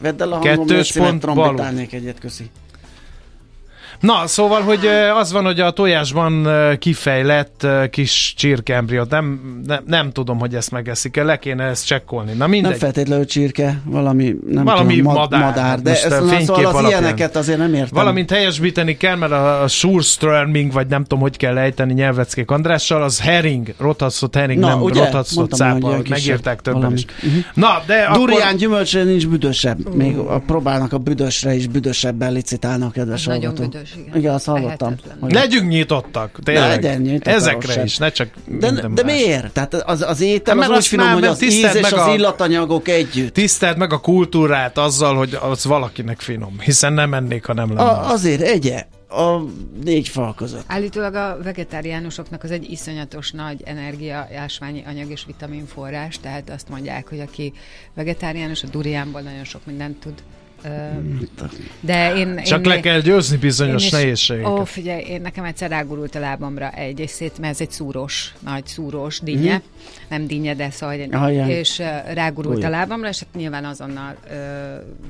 Vedd 0.00 0.22
el 0.22 0.32
a 0.32 0.36
hangom, 0.36 0.66
Kettős 0.66 0.92
pont 0.92 1.20
trombitálnék 1.20 1.92
egyet, 1.92 2.18
köszi. 2.18 2.50
Na, 4.00 4.26
szóval, 4.26 4.60
hogy 4.62 4.86
az 5.20 5.32
van, 5.32 5.44
hogy 5.44 5.60
a 5.60 5.70
tojásban 5.70 6.48
kifejlett 6.78 7.66
kis 7.90 8.34
csirkembriót, 8.36 9.10
nem, 9.10 9.40
nem, 9.66 9.82
nem 9.86 10.12
tudom, 10.12 10.38
hogy 10.38 10.54
ezt 10.54 10.70
megeszik-e, 10.70 11.22
le 11.22 11.38
kéne 11.38 11.64
ezt 11.64 11.86
csekkolni. 11.86 12.30
Na 12.30 12.36
Nem 12.36 12.50
mindegy. 12.50 12.76
feltétlenül 12.76 13.24
csirke, 13.26 13.80
valami, 13.84 14.34
nem 14.50 14.64
Valami 14.64 14.96
tudom, 14.96 15.12
madár. 15.12 15.40
madár 15.40 15.80
de 15.82 15.90
ezt, 15.90 16.08
szóval 16.08 16.34
az 16.38 16.48
alapján. 16.50 16.84
ilyeneket 16.90 17.36
azért 17.36 17.58
nem 17.58 17.74
értem. 17.74 17.88
Valamint 17.92 18.30
helyesbíteni 18.30 18.96
kell, 18.96 19.16
mert 19.16 19.32
a, 19.32 19.62
a 19.62 19.68
Surströmming, 19.68 20.72
vagy 20.72 20.86
nem 20.86 21.02
tudom, 21.02 21.20
hogy 21.20 21.36
kell 21.36 21.58
ejteni 21.58 21.92
nyelveckék 21.92 22.50
Andrással, 22.50 23.02
az 23.02 23.20
herring, 23.20 23.74
rothatszott 23.78 24.34
herring, 24.34 24.60
Na, 24.60 24.68
nem 24.68 24.82
ugye? 24.82 25.00
ilyen 25.00 26.02
kisebb 26.02 26.08
megírták 26.08 26.60
többen 26.60 26.80
valami. 26.80 26.98
is. 26.98 27.04
Mhm. 27.22 27.38
Na, 27.54 27.82
de 27.86 28.08
Durián 28.12 28.40
akkor... 28.46 28.58
gyümölcsre 28.58 29.02
nincs 29.02 29.28
büdösebb. 29.28 29.94
Még 29.94 30.16
a, 30.16 30.38
próbálnak 30.46 30.92
a 30.92 30.98
büdösre 30.98 31.54
is 31.54 31.66
büdösebben 31.66 32.32
licitálni 32.32 32.84
a 32.84 32.90
kedves 32.90 33.20
Az 33.20 33.26
nagyon 33.26 33.42
hallgató. 33.44 33.68
büdös, 33.68 33.83
igen. 33.96 34.16
Igen, 34.16 34.34
azt 34.34 34.44
hallottam. 34.44 34.88
Lehetetlen. 34.88 35.16
Hogy- 35.20 35.32
Legyünk 35.32 35.68
nyitottak, 35.68 36.38
tényleg. 36.42 36.68
Legyen 36.68 37.00
nyitott 37.00 37.26
a 37.26 37.30
Ezekre 37.36 37.82
is, 37.82 37.96
ne 37.98 38.10
csak 38.10 38.28
De, 38.44 38.70
de 38.70 38.88
más. 38.88 39.02
miért? 39.04 39.52
Tehát 39.52 39.74
az, 39.74 40.02
az 40.02 40.20
étel 40.20 40.54
Hát, 40.54 40.62
az 40.64 40.68
mert 40.70 40.80
úgy 40.80 40.86
finom, 40.86 41.04
már 41.06 41.14
hogy 41.14 41.24
az 41.24 41.42
íz 41.42 41.52
és 41.54 41.72
meg 41.72 41.92
az 41.92 41.92
a- 41.92 42.14
illatanyagok 42.14 42.88
együtt. 42.88 43.32
Tiszteld 43.34 43.76
meg 43.78 43.92
a 43.92 43.98
kultúrát 44.00 44.78
azzal, 44.78 45.16
hogy 45.16 45.38
az 45.42 45.64
valakinek 45.64 46.20
finom, 46.20 46.60
hiszen 46.60 46.92
nem 46.92 47.14
ennék, 47.14 47.44
ha 47.44 47.52
nem 47.52 47.68
lenne. 47.68 47.80
A, 47.90 48.10
azért 48.10 48.40
egye 48.40 48.84
a 49.08 49.38
négy 49.84 50.08
fal 50.08 50.34
között. 50.34 50.64
Állítólag 50.66 51.14
a 51.14 51.38
vegetáriánusoknak 51.42 52.42
az 52.44 52.50
egy 52.50 52.70
iszonyatos 52.70 53.30
nagy 53.30 53.60
energia, 53.64 54.28
ásványi 54.38 54.82
anyag 54.86 55.10
és 55.10 55.24
vitaminforrás, 55.26 56.18
tehát 56.20 56.50
azt 56.50 56.68
mondják, 56.68 57.08
hogy 57.08 57.20
aki 57.20 57.52
vegetáriánus, 57.94 58.62
a 58.62 58.66
duriánból 58.70 59.20
nagyon 59.20 59.44
sok 59.44 59.60
mindent 59.66 59.96
tud. 60.00 60.14
Ö, 60.64 60.68
De 61.80 62.14
én... 62.16 62.42
Csak 62.42 62.64
én, 62.64 62.68
le 62.68 62.80
kell 62.80 63.00
győzni 63.00 63.36
bizonyos 63.36 63.90
nehézségeket. 63.90 64.50
Ó, 64.50 64.64
figyelj, 64.64 65.02
én 65.02 65.20
nekem 65.20 65.44
egyszer 65.44 65.70
rágurult 65.70 66.14
a 66.14 66.18
lábamra 66.18 66.70
egy, 66.70 67.00
egy 67.00 67.08
szét, 67.08 67.38
mert 67.38 67.52
ez 67.52 67.60
egy 67.60 67.70
szúrós, 67.70 68.34
nagy 68.44 68.66
szúrós 68.66 69.20
dinnye, 69.20 69.54
Mhm. 69.54 69.62
nem 70.08 70.26
dinnye, 70.26 70.54
de 70.54 70.70
szóval 70.70 70.94
egy, 70.94 71.14
Ah, 71.14 71.48
és 71.48 71.82
rágurult 72.14 72.56
Olyan. 72.56 72.72
a 72.72 72.76
lábamra, 72.76 73.08
és 73.08 73.18
hát 73.18 73.28
nyilván 73.34 73.64
azonnal 73.64 74.16
uh, 74.24 74.32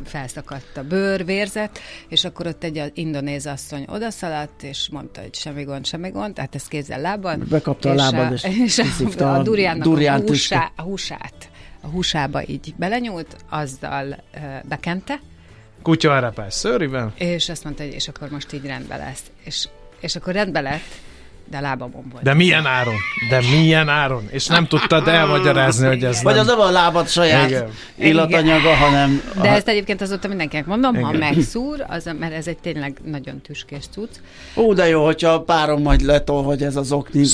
felszakadt 0.04 0.76
a 0.76 0.82
bőr, 0.82 1.24
vérzett, 1.24 1.78
és 2.08 2.24
akkor 2.24 2.46
ott 2.46 2.64
egy 2.64 2.90
indonéz 2.94 3.46
asszony 3.46 3.84
odaszaladt, 3.88 4.62
és 4.62 4.88
mondta, 4.92 5.20
hogy 5.20 5.34
semmi 5.34 5.62
gond, 5.64 5.86
semmi 5.86 6.10
gond, 6.10 6.34
tehát 6.34 6.54
ezt 6.54 6.68
kézzel 6.68 7.00
lábbal. 7.00 7.36
Bekapta 7.36 7.90
a 7.90 7.92
és 7.94 8.00
lábad, 8.00 8.32
a, 8.32 8.48
és 8.48 8.78
és 8.78 8.78
a, 9.18 9.24
a 9.24 9.38
a 9.38 9.42
durjánnak 9.42 9.82
durján 9.84 10.20
a, 10.20 10.26
húsá, 10.26 10.72
húsát 10.76 11.48
a 11.80 11.86
húsába 11.86 12.42
így 12.46 12.74
belenyúlt, 12.76 13.36
azzal 13.50 14.06
uh, 14.08 14.40
bekente, 14.68 15.20
Kutya 15.84 16.32
szőrivel. 16.50 17.12
és 17.18 17.48
azt 17.48 17.64
mondta, 17.64 17.82
hogy 17.82 17.92
és 17.92 18.08
akkor 18.08 18.28
most 18.30 18.52
így 18.52 18.66
rendben 18.66 18.98
lesz. 18.98 19.22
És, 19.44 19.68
és 20.00 20.16
akkor 20.16 20.32
rendben 20.32 20.62
lett, 20.62 21.00
de 21.50 21.60
lábamon 21.60 22.04
volt. 22.12 22.22
De 22.24 22.34
milyen 22.34 22.66
áron? 22.66 22.94
De 23.30 23.40
milyen 23.56 23.88
áron? 23.88 24.28
És 24.30 24.46
nem 24.46 24.66
tudtad 24.66 25.08
elmagyarázni, 25.08 25.86
hogy 25.86 26.04
ez 26.04 26.22
Vagy 26.22 26.32
nem... 26.34 26.42
az 26.42 26.46
nem 26.46 26.60
a 26.60 26.70
lábad 26.70 27.08
saját 27.08 27.48
Igen. 27.48 27.68
illatanyaga, 27.98 28.74
hanem... 28.74 29.22
De 29.42 29.48
ezt 29.48 29.68
egyébként 29.68 30.00
azóta 30.00 30.28
mindenkinek 30.28 30.66
mondom, 30.66 30.94
ha 30.94 31.14
Igen. 31.14 31.34
megszúr, 31.34 31.84
az, 31.88 32.10
mert 32.18 32.32
ez 32.34 32.46
egy 32.46 32.58
tényleg 32.58 32.96
nagyon 33.04 33.40
tüskés 33.40 33.84
cucc. 33.92 34.10
Ó, 34.56 34.72
de 34.74 34.88
jó, 34.88 35.04
hogyha 35.04 35.30
a 35.30 35.40
párom 35.42 35.82
majd 35.82 36.00
letol, 36.00 36.42
hogy 36.42 36.62
ez 36.62 36.76
az 36.76 36.92
okni. 36.92 37.24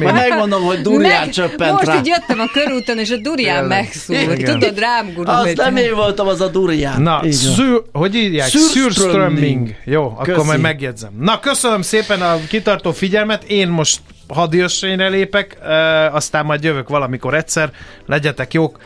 Majd 0.00 0.12
megmondom, 0.12 0.62
hogy 0.62 0.80
durján 0.80 1.20
Meg- 1.20 1.30
csöppent 1.30 1.72
Most 1.72 1.86
rá. 1.86 1.96
így 1.98 2.06
jöttem 2.06 2.40
a 2.40 2.46
körúton, 2.52 2.98
és 2.98 3.10
a 3.10 3.16
durján 3.16 3.60
Tényleg. 3.60 3.78
megszúrt. 3.82 4.38
Igen. 4.38 4.58
Tudod, 4.58 4.78
rám 4.78 5.06
Azt 5.06 5.14
gurult. 5.16 5.56
nem 5.56 5.76
én 5.76 5.94
voltam, 5.94 6.26
az 6.26 6.40
a 6.40 6.48
durján. 6.48 7.02
Na, 7.02 7.20
szür, 7.32 7.82
hogy 7.92 8.14
írják? 8.14 8.48
Jó, 9.84 10.02
akkor 10.04 10.34
Köszi. 10.34 10.46
majd 10.46 10.60
megjegyzem. 10.60 11.10
Na, 11.20 11.40
köszönöm 11.40 11.82
szépen 11.82 12.22
a 12.22 12.36
kitartó 12.48 12.92
figyelmet. 12.92 13.13
Én 13.46 13.68
most 13.68 14.00
hadjössényre 14.28 15.08
lépek, 15.08 15.58
aztán 16.12 16.44
majd 16.44 16.64
jövök 16.64 16.88
valamikor 16.88 17.34
egyszer. 17.34 17.70
Legyetek 18.06 18.52
jók. 18.54 18.78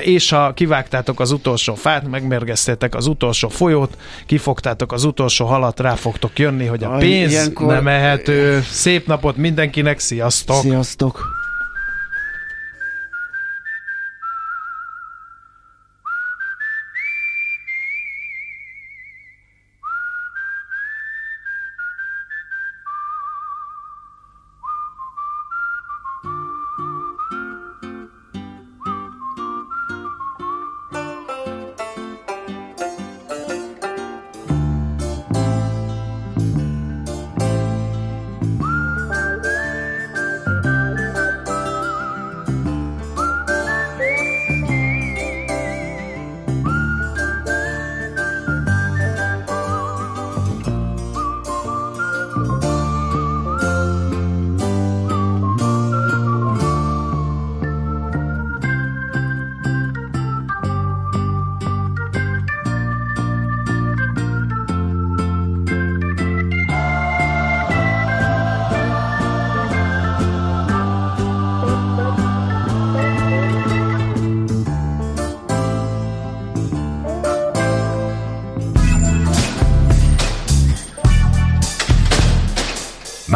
És 0.00 0.30
ha 0.30 0.52
kivágtátok 0.52 1.20
az 1.20 1.30
utolsó 1.30 1.74
fát, 1.74 2.08
megmérgeztétek 2.08 2.94
az 2.94 3.06
utolsó 3.06 3.48
folyót, 3.48 3.96
kifogtátok 4.26 4.92
az 4.92 5.04
utolsó 5.04 5.46
halat, 5.46 5.80
rá 5.80 5.94
fogtok 5.94 6.38
jönni, 6.38 6.66
hogy 6.66 6.84
a 6.84 6.92
Aj, 6.92 7.00
pénz 7.00 7.30
ilyenkor- 7.30 7.66
nem 7.66 7.88
ehető. 7.88 8.60
Szép 8.60 9.06
napot 9.06 9.36
mindenkinek, 9.36 9.98
sziasztok! 9.98 10.60
Sziasztok. 10.60 11.37